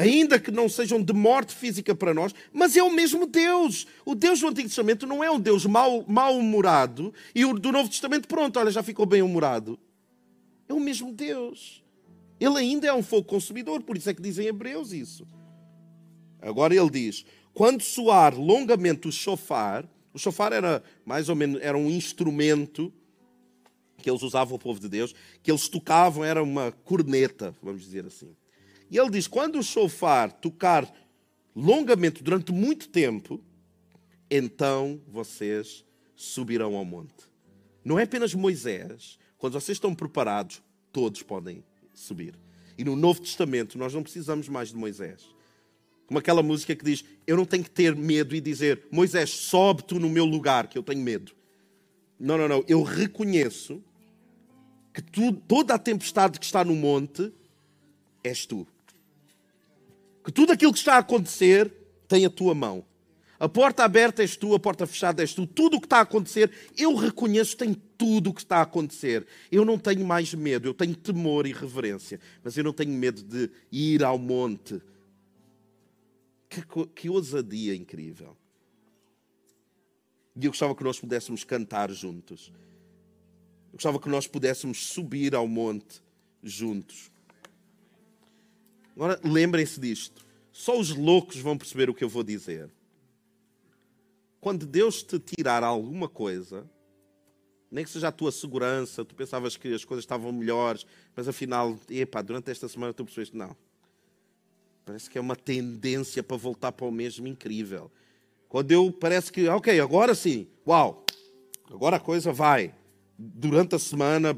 ainda 0.00 0.38
que 0.38 0.50
não 0.50 0.66
sejam 0.66 1.02
de 1.02 1.12
morte 1.12 1.54
física 1.54 1.94
para 1.94 2.14
nós, 2.14 2.34
mas 2.52 2.74
é 2.74 2.82
o 2.82 2.90
mesmo 2.90 3.26
Deus. 3.26 3.86
O 4.04 4.14
Deus 4.14 4.40
do 4.40 4.48
Antigo 4.48 4.68
Testamento 4.68 5.06
não 5.06 5.22
é 5.22 5.30
um 5.30 5.38
Deus 5.38 5.66
mal-humorado 5.66 7.12
e 7.34 7.44
o 7.44 7.52
do 7.52 7.70
Novo 7.70 7.90
Testamento, 7.90 8.26
pronto, 8.26 8.58
olha, 8.58 8.70
já 8.70 8.82
ficou 8.82 9.04
bem-humorado. 9.04 9.78
É 10.66 10.72
o 10.72 10.80
mesmo 10.80 11.12
Deus. 11.12 11.84
Ele 12.38 12.56
ainda 12.56 12.86
é 12.86 12.94
um 12.94 13.02
fogo 13.02 13.24
consumidor, 13.24 13.82
por 13.82 13.96
isso 13.96 14.08
é 14.08 14.14
que 14.14 14.22
dizem 14.22 14.46
Hebreus 14.46 14.92
isso. 14.92 15.26
Agora 16.40 16.74
ele 16.74 16.88
diz: 16.88 17.26
quando 17.52 17.82
soar 17.82 18.34
longamente 18.38 19.06
o 19.06 19.12
chofar, 19.12 19.86
o 20.14 20.18
chofar 20.18 20.54
era 20.54 20.82
mais 21.04 21.28
ou 21.28 21.36
menos 21.36 21.60
era 21.60 21.76
um 21.76 21.90
instrumento 21.90 22.90
que 23.98 24.08
eles 24.08 24.22
usavam 24.22 24.56
o 24.56 24.58
povo 24.58 24.80
de 24.80 24.88
Deus, 24.88 25.14
que 25.42 25.50
eles 25.50 25.68
tocavam, 25.68 26.24
era 26.24 26.42
uma 26.42 26.72
corneta, 26.72 27.54
vamos 27.62 27.82
dizer 27.82 28.06
assim. 28.06 28.34
E 28.90 28.98
ele 28.98 29.10
diz: 29.10 29.26
quando 29.26 29.58
o 29.58 29.62
chofar 29.62 30.32
tocar 30.32 30.92
longamente 31.54 32.22
durante 32.22 32.52
muito 32.52 32.88
tempo, 32.88 33.40
então 34.30 35.00
vocês 35.06 35.84
subirão 36.16 36.74
ao 36.74 36.84
monte. 36.84 37.30
Não 37.84 37.98
é 37.98 38.02
apenas 38.02 38.34
Moisés, 38.34 39.18
quando 39.38 39.54
vocês 39.54 39.76
estão 39.76 39.94
preparados, 39.94 40.62
todos 40.92 41.22
podem 41.22 41.64
subir. 41.94 42.34
E 42.76 42.84
no 42.84 42.96
Novo 42.96 43.20
Testamento 43.20 43.78
nós 43.78 43.94
não 43.94 44.02
precisamos 44.02 44.48
mais 44.48 44.70
de 44.70 44.76
Moisés. 44.76 45.24
Como 46.06 46.18
aquela 46.18 46.42
música 46.42 46.74
que 46.74 46.84
diz: 46.84 47.04
Eu 47.26 47.36
não 47.36 47.44
tenho 47.44 47.62
que 47.62 47.70
ter 47.70 47.94
medo 47.94 48.34
e 48.34 48.40
dizer, 48.40 48.82
Moisés, 48.90 49.30
sobe 49.30 49.84
tu 49.84 50.00
no 50.00 50.08
meu 50.08 50.24
lugar, 50.24 50.66
que 50.66 50.76
eu 50.76 50.82
tenho 50.82 51.00
medo. 51.00 51.32
Não, 52.18 52.36
não, 52.36 52.48
não. 52.48 52.64
Eu 52.66 52.82
reconheço 52.82 53.82
que 54.92 55.00
tu, 55.00 55.32
toda 55.32 55.74
a 55.74 55.78
tempestade 55.78 56.38
que 56.38 56.44
está 56.44 56.64
no 56.64 56.74
monte 56.74 57.32
és 58.22 58.44
tu. 58.44 58.66
Que 60.30 60.32
tudo 60.32 60.52
aquilo 60.52 60.72
que 60.72 60.78
está 60.78 60.94
a 60.94 60.98
acontecer 60.98 61.72
tem 62.06 62.24
a 62.24 62.30
tua 62.30 62.54
mão. 62.54 62.84
A 63.36 63.48
porta 63.48 63.82
aberta 63.82 64.22
és 64.22 64.36
tu, 64.36 64.54
a 64.54 64.60
porta 64.60 64.86
fechada 64.86 65.24
és 65.24 65.34
tu. 65.34 65.44
Tudo 65.44 65.76
o 65.76 65.80
que 65.80 65.86
está 65.86 65.96
a 65.98 66.02
acontecer, 66.02 66.52
eu 66.78 66.94
reconheço, 66.94 67.56
tem 67.56 67.74
tudo 67.74 68.30
o 68.30 68.32
que 68.32 68.40
está 68.40 68.58
a 68.58 68.62
acontecer. 68.62 69.26
Eu 69.50 69.64
não 69.64 69.76
tenho 69.76 70.06
mais 70.06 70.32
medo, 70.32 70.68
eu 70.68 70.72
tenho 70.72 70.94
temor 70.94 71.48
e 71.48 71.52
reverência, 71.52 72.20
mas 72.44 72.56
eu 72.56 72.62
não 72.62 72.72
tenho 72.72 72.92
medo 72.92 73.24
de 73.24 73.50
ir 73.72 74.04
ao 74.04 74.16
monte. 74.18 74.80
Que, 76.48 76.62
que 76.94 77.10
ousadia 77.10 77.74
incrível. 77.74 78.36
E 80.40 80.44
eu 80.44 80.52
gostava 80.52 80.76
que 80.76 80.84
nós 80.84 81.00
pudéssemos 81.00 81.42
cantar 81.42 81.90
juntos. 81.90 82.52
Eu 83.72 83.78
gostava 83.78 83.98
que 83.98 84.08
nós 84.08 84.28
pudéssemos 84.28 84.86
subir 84.86 85.34
ao 85.34 85.48
monte 85.48 86.00
juntos. 86.40 87.09
Agora 89.00 89.18
lembrem-se 89.24 89.80
disto. 89.80 90.26
Só 90.52 90.78
os 90.78 90.90
loucos 90.90 91.38
vão 91.38 91.56
perceber 91.56 91.88
o 91.88 91.94
que 91.94 92.04
eu 92.04 92.08
vou 92.08 92.22
dizer 92.22 92.70
quando 94.40 94.66
Deus 94.66 95.02
te 95.02 95.18
tirar 95.18 95.62
alguma 95.62 96.08
coisa, 96.08 96.68
nem 97.70 97.84
que 97.84 97.90
seja 97.90 98.08
a 98.08 98.12
tua 98.12 98.32
segurança, 98.32 99.04
tu 99.04 99.14
pensavas 99.14 99.56
que 99.56 99.72
as 99.72 99.84
coisas 99.84 100.02
estavam 100.02 100.32
melhores, 100.32 100.86
mas 101.14 101.28
afinal, 101.28 101.78
epá, 101.88 102.22
durante 102.22 102.50
esta 102.50 102.66
semana 102.66 102.94
tu 102.94 103.04
percebeste, 103.04 103.36
não. 103.36 103.54
Parece 104.84 105.10
que 105.10 105.18
é 105.18 105.20
uma 105.20 105.36
tendência 105.36 106.22
para 106.22 106.36
voltar 106.36 106.72
para 106.72 106.86
o 106.86 106.90
mesmo 106.90 107.28
incrível. 107.28 107.92
Quando 108.48 108.72
eu 108.72 108.90
parece 108.90 109.30
que, 109.30 109.46
ok, 109.46 109.78
agora 109.78 110.14
sim, 110.14 110.48
uau, 110.66 111.04
agora 111.70 111.96
a 111.96 112.00
coisa 112.00 112.32
vai. 112.32 112.74
Durante 113.16 113.74
a 113.74 113.78
semana, 113.78 114.34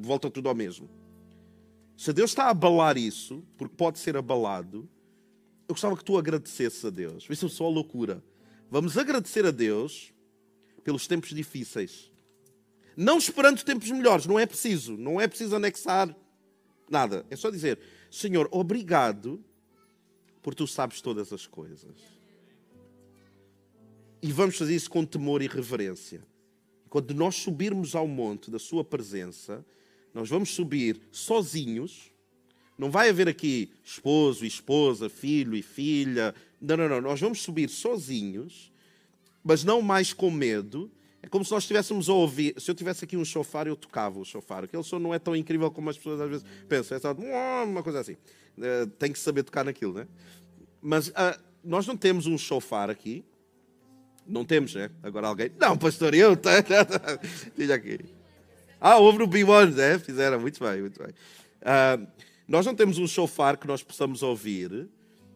volta 0.00 0.30
tudo 0.30 0.48
ao 0.48 0.54
mesmo. 0.54 0.88
Se 2.00 2.14
Deus 2.14 2.30
está 2.30 2.44
a 2.44 2.50
abalar 2.50 2.96
isso, 2.96 3.44
porque 3.58 3.74
pode 3.76 3.98
ser 3.98 4.16
abalado, 4.16 4.88
eu 5.68 5.74
gostava 5.74 5.94
que 5.94 6.02
tu 6.02 6.16
agradecesses 6.16 6.82
a 6.82 6.88
Deus. 6.88 7.26
Isso 7.28 7.44
é 7.44 7.48
só 7.50 7.68
loucura. 7.68 8.24
Vamos 8.70 8.96
agradecer 8.96 9.44
a 9.44 9.50
Deus 9.50 10.10
pelos 10.82 11.06
tempos 11.06 11.28
difíceis. 11.28 12.10
Não 12.96 13.18
esperando 13.18 13.62
tempos 13.62 13.90
melhores, 13.90 14.24
não 14.24 14.38
é 14.38 14.46
preciso, 14.46 14.96
não 14.96 15.20
é 15.20 15.28
preciso 15.28 15.54
anexar 15.54 16.16
nada. 16.88 17.26
É 17.28 17.36
só 17.36 17.50
dizer: 17.50 17.78
Senhor, 18.10 18.48
obrigado 18.50 19.44
por 20.40 20.54
tu 20.54 20.66
sabes 20.66 21.02
todas 21.02 21.34
as 21.34 21.46
coisas. 21.46 22.00
E 24.22 24.32
vamos 24.32 24.56
fazer 24.56 24.74
isso 24.74 24.88
com 24.88 25.04
temor 25.04 25.42
e 25.42 25.48
reverência. 25.48 26.26
Quando 26.88 27.12
nós 27.12 27.34
subirmos 27.34 27.94
ao 27.94 28.08
monte 28.08 28.50
da 28.50 28.58
Sua 28.58 28.82
presença, 28.82 29.62
nós 30.14 30.28
vamos 30.28 30.50
subir 30.50 31.00
sozinhos. 31.10 32.10
Não 32.76 32.90
vai 32.90 33.10
haver 33.10 33.28
aqui 33.28 33.70
esposo 33.84 34.44
e 34.44 34.48
esposa, 34.48 35.08
filho 35.08 35.54
e 35.54 35.62
filha, 35.62 36.34
não, 36.60 36.76
não, 36.76 36.88
não. 36.88 37.00
Nós 37.00 37.20
vamos 37.20 37.40
subir 37.42 37.68
sozinhos, 37.68 38.72
mas 39.42 39.64
não 39.64 39.80
mais 39.80 40.12
com 40.12 40.30
medo. 40.30 40.90
É 41.22 41.28
como 41.28 41.44
se 41.44 41.50
nós 41.50 41.64
estivéssemos 41.64 42.08
a 42.08 42.12
ouvir. 42.14 42.54
Se 42.58 42.70
eu 42.70 42.74
tivesse 42.74 43.04
aqui 43.04 43.16
um 43.16 43.24
chofar, 43.24 43.66
eu 43.66 43.76
tocava 43.76 44.18
o 44.18 44.24
chofar. 44.24 44.64
Aquele 44.64 44.82
som 44.82 44.98
não 44.98 45.14
é 45.14 45.18
tão 45.18 45.34
incrível 45.36 45.70
como 45.70 45.90
as 45.90 45.96
pessoas 45.96 46.20
às 46.20 46.28
vezes 46.28 46.46
pensam. 46.68 46.96
É 46.96 47.00
só 47.00 47.12
uma 47.12 47.82
coisa 47.82 48.00
assim. 48.00 48.14
Uh, 48.56 48.86
tem 48.98 49.12
que 49.12 49.18
saber 49.18 49.42
tocar 49.42 49.64
naquilo, 49.64 49.92
né? 49.92 50.06
Mas 50.80 51.08
uh, 51.08 51.38
nós 51.62 51.86
não 51.86 51.96
temos 51.96 52.26
um 52.26 52.38
chofar 52.38 52.88
aqui. 52.88 53.24
Não 54.26 54.44
temos, 54.44 54.74
né? 54.74 54.90
Agora 55.02 55.26
alguém. 55.26 55.50
Não, 55.58 55.76
pastor, 55.76 56.14
eu. 56.14 56.36
Diz 57.56 57.70
aqui. 57.70 58.19
Ah, 58.80 58.96
houve 58.96 59.18
no 59.18 59.28
B1, 59.28 59.74
né? 59.74 59.98
Fizeram. 59.98 60.40
Muito 60.40 60.62
bem, 60.62 60.80
muito 60.80 61.02
bem. 61.02 61.12
Uh, 61.60 62.06
nós 62.48 62.64
não 62.64 62.74
temos 62.74 62.98
um 62.98 63.06
chofar 63.06 63.56
que 63.56 63.66
nós 63.66 63.82
possamos 63.82 64.22
ouvir 64.22 64.88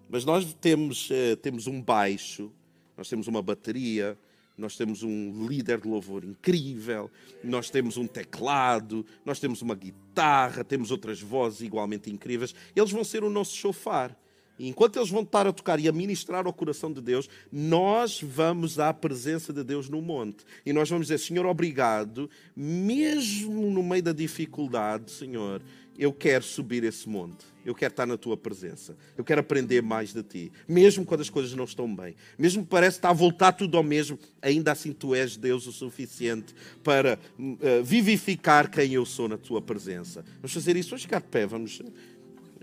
mas 0.09 0.24
nós 0.24 0.54
temos, 0.54 1.11
uh, 1.11 1.37
temos 1.42 1.66
um 1.66 1.80
baixo, 1.80 2.52
nós 2.96 3.09
temos 3.09 3.26
uma 3.26 3.42
bateria, 3.42 4.16
nós 4.57 4.76
temos 4.76 5.02
um 5.02 5.46
líder 5.46 5.80
de 5.80 5.88
louvor 5.88 6.22
incrível, 6.24 7.11
nós 7.42 7.68
temos 7.68 7.96
um 7.96 8.07
teclado, 8.07 9.04
nós 9.24 9.40
temos 9.40 9.61
uma 9.62 9.74
guitarra, 9.74 10.62
temos 10.62 10.92
outras 10.92 11.20
vozes 11.20 11.62
igualmente 11.62 12.11
incríveis. 12.11 12.54
Eles 12.76 12.92
vão 12.92 13.02
ser 13.02 13.24
o 13.24 13.30
nosso 13.30 13.57
chofar. 13.57 14.16
Enquanto 14.58 14.96
eles 14.96 15.10
vão 15.10 15.22
estar 15.22 15.46
a 15.46 15.52
tocar 15.52 15.80
e 15.80 15.88
a 15.88 15.92
ministrar 15.92 16.46
ao 16.46 16.52
coração 16.52 16.92
de 16.92 17.00
Deus, 17.00 17.28
nós 17.50 18.20
vamos 18.22 18.78
à 18.78 18.92
presença 18.94 19.52
de 19.52 19.64
Deus 19.64 19.88
no 19.88 20.00
monte. 20.00 20.44
E 20.64 20.72
nós 20.72 20.88
vamos 20.88 21.08
dizer: 21.08 21.18
Senhor, 21.18 21.44
obrigado, 21.46 22.30
mesmo 22.56 23.70
no 23.70 23.82
meio 23.82 24.02
da 24.02 24.12
dificuldade, 24.12 25.10
Senhor, 25.10 25.60
eu 25.98 26.12
quero 26.12 26.44
subir 26.44 26.84
esse 26.84 27.08
monte. 27.08 27.44
Eu 27.64 27.74
quero 27.74 27.92
estar 27.92 28.04
na 28.04 28.18
tua 28.18 28.36
presença. 28.36 28.96
Eu 29.16 29.24
quero 29.24 29.40
aprender 29.40 29.80
mais 29.80 30.12
de 30.12 30.22
ti. 30.22 30.52
Mesmo 30.68 31.04
quando 31.04 31.22
as 31.22 31.30
coisas 31.30 31.54
não 31.54 31.64
estão 31.64 31.92
bem. 31.94 32.14
Mesmo 32.38 32.62
que 32.62 32.68
parece 32.68 32.98
estar 32.98 33.10
a 33.10 33.14
voltar 33.14 33.52
tudo 33.52 33.76
ao 33.76 33.82
mesmo, 33.82 34.18
ainda 34.42 34.72
assim 34.72 34.92
tu 34.92 35.14
és 35.14 35.36
Deus 35.36 35.66
o 35.66 35.72
suficiente 35.72 36.54
para 36.82 37.18
uh, 37.38 37.82
vivificar 37.82 38.70
quem 38.70 38.92
eu 38.92 39.06
sou 39.06 39.28
na 39.28 39.38
tua 39.38 39.62
presença. 39.62 40.24
Vamos 40.36 40.52
fazer 40.52 40.76
isso. 40.76 40.90
Vamos 40.90 41.02
ficar 41.02 41.20
de 41.20 41.28
pé. 41.28 41.46
Vamos... 41.46 41.80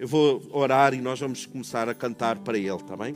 Eu 0.02 0.08
vou 0.08 0.42
orar 0.50 0.96
e 0.96 0.98
nós 1.00 1.20
vamos 1.20 1.46
começar 1.46 1.88
a 1.88 1.94
cantar 1.94 2.40
para 2.40 2.58
Ele, 2.58 2.74
está 2.74 2.98
bem? 2.98 3.14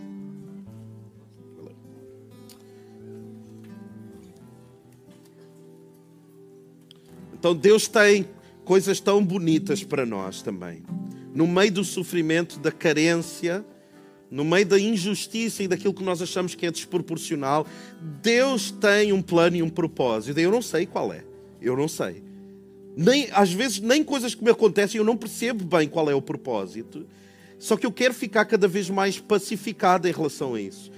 Então 7.33 7.55
Deus 7.55 7.87
tem 7.87 8.29
coisas 8.63 8.99
tão 8.99 9.25
bonitas 9.25 9.83
para 9.83 10.05
nós 10.05 10.43
também. 10.43 10.83
No 11.33 11.47
meio 11.47 11.71
do 11.71 11.83
sofrimento, 11.83 12.59
da 12.59 12.71
carência, 12.71 13.65
no 14.29 14.45
meio 14.45 14.67
da 14.67 14.79
injustiça 14.79 15.63
e 15.63 15.67
daquilo 15.67 15.91
que 15.91 16.03
nós 16.03 16.21
achamos 16.21 16.53
que 16.53 16.67
é 16.67 16.71
desproporcional, 16.71 17.65
Deus 18.21 18.69
tem 18.69 19.11
um 19.11 19.23
plano 19.23 19.55
e 19.55 19.63
um 19.63 19.71
propósito. 19.71 20.39
Eu 20.39 20.51
não 20.51 20.61
sei 20.61 20.85
qual 20.85 21.11
é. 21.11 21.23
Eu 21.59 21.75
não 21.75 21.87
sei. 21.87 22.21
Nem, 22.95 23.27
às 23.31 23.51
vezes, 23.51 23.79
nem 23.79 24.03
coisas 24.03 24.33
que 24.33 24.43
me 24.43 24.51
acontecem, 24.51 24.97
eu 24.97 25.03
não 25.03 25.17
percebo 25.17 25.63
bem 25.63 25.87
qual 25.87 26.09
é 26.09 26.15
o 26.15 26.21
propósito. 26.21 27.05
Só 27.59 27.75
que 27.75 27.85
eu 27.85 27.91
quero 27.91 28.13
ficar 28.13 28.45
cada 28.45 28.67
vez 28.67 28.89
mais 28.89 29.19
pacificado 29.19 30.07
em 30.07 30.11
relação 30.11 30.55
a 30.55 30.61
isso. 30.61 30.91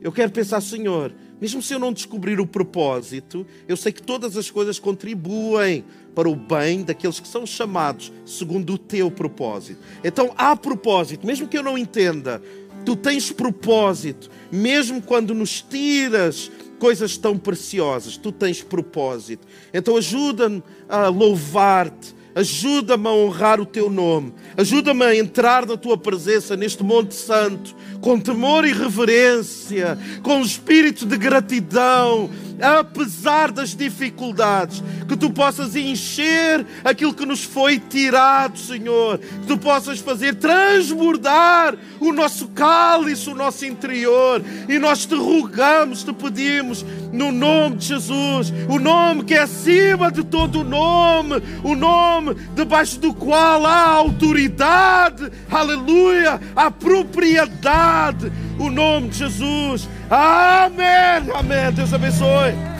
Eu 0.00 0.12
quero 0.12 0.30
pensar, 0.30 0.60
Senhor, 0.60 1.14
mesmo 1.40 1.62
se 1.62 1.74
eu 1.74 1.78
não 1.78 1.92
descobrir 1.92 2.38
o 2.40 2.46
propósito, 2.46 3.46
eu 3.66 3.76
sei 3.76 3.92
que 3.92 4.02
todas 4.02 4.36
as 4.36 4.50
coisas 4.50 4.78
contribuem 4.78 5.84
para 6.14 6.28
o 6.28 6.36
bem 6.36 6.82
daqueles 6.82 7.18
que 7.18 7.26
são 7.26 7.46
chamados 7.46 8.12
segundo 8.24 8.74
o 8.74 8.78
teu 8.78 9.10
propósito. 9.10 9.80
Então 10.02 10.32
há 10.36 10.54
propósito, 10.54 11.26
mesmo 11.26 11.48
que 11.48 11.58
eu 11.58 11.62
não 11.62 11.76
entenda, 11.76 12.40
tu 12.84 12.94
tens 12.94 13.32
propósito, 13.32 14.30
mesmo 14.52 15.02
quando 15.02 15.34
nos 15.34 15.60
tiras 15.62 16.50
coisas 16.84 17.16
tão 17.16 17.38
preciosas, 17.38 18.18
tu 18.18 18.30
tens 18.30 18.62
propósito. 18.62 19.46
Então 19.72 19.96
ajuda-me 19.96 20.62
a 20.86 21.08
louvar-te, 21.08 22.14
Ajuda-me 22.34 23.06
a 23.06 23.12
honrar 23.12 23.60
o 23.60 23.64
teu 23.64 23.88
nome. 23.88 24.34
Ajuda-me 24.56 25.04
a 25.04 25.14
entrar 25.14 25.64
na 25.64 25.76
tua 25.76 25.96
presença 25.96 26.56
neste 26.56 26.82
Monte 26.82 27.14
Santo 27.14 27.76
com 28.00 28.18
temor 28.18 28.66
e 28.66 28.72
reverência, 28.72 29.96
com 30.20 30.40
espírito 30.40 31.06
de 31.06 31.16
gratidão, 31.16 32.28
apesar 32.60 33.50
das 33.50 33.74
dificuldades, 33.74 34.82
que 35.08 35.16
tu 35.16 35.30
possas 35.30 35.74
encher 35.76 36.66
aquilo 36.84 37.14
que 37.14 37.26
nos 37.26 37.44
foi 37.44 37.78
tirado, 37.78 38.58
Senhor, 38.58 39.18
que 39.18 39.46
tu 39.46 39.58
possas 39.58 39.98
fazer 39.98 40.36
transbordar 40.36 41.74
o 42.00 42.12
nosso 42.12 42.48
cálice, 42.48 43.30
o 43.30 43.34
nosso 43.34 43.64
interior, 43.66 44.42
e 44.68 44.78
nós 44.78 45.06
te 45.06 45.14
rogamos, 45.14 46.02
te 46.02 46.12
pedimos, 46.12 46.84
no 47.12 47.30
nome 47.30 47.76
de 47.76 47.86
Jesus, 47.86 48.52
o 48.68 48.78
nome 48.78 49.24
que 49.24 49.34
é 49.34 49.42
acima 49.42 50.10
de 50.10 50.24
todo 50.24 50.64
nome, 50.64 51.42
o 51.62 51.74
nome 51.74 52.34
debaixo 52.54 52.98
do 52.98 53.14
qual 53.14 53.64
há 53.64 53.88
autoridade, 53.88 55.30
aleluia, 55.50 56.40
a 56.56 56.70
propriedade, 56.70 58.32
o 58.58 58.70
nome 58.70 59.08
de 59.08 59.18
Jesus. 59.18 59.88
Amém, 60.10 61.30
amém. 61.34 61.72
Deus 61.72 61.92
abençoe. 61.92 62.73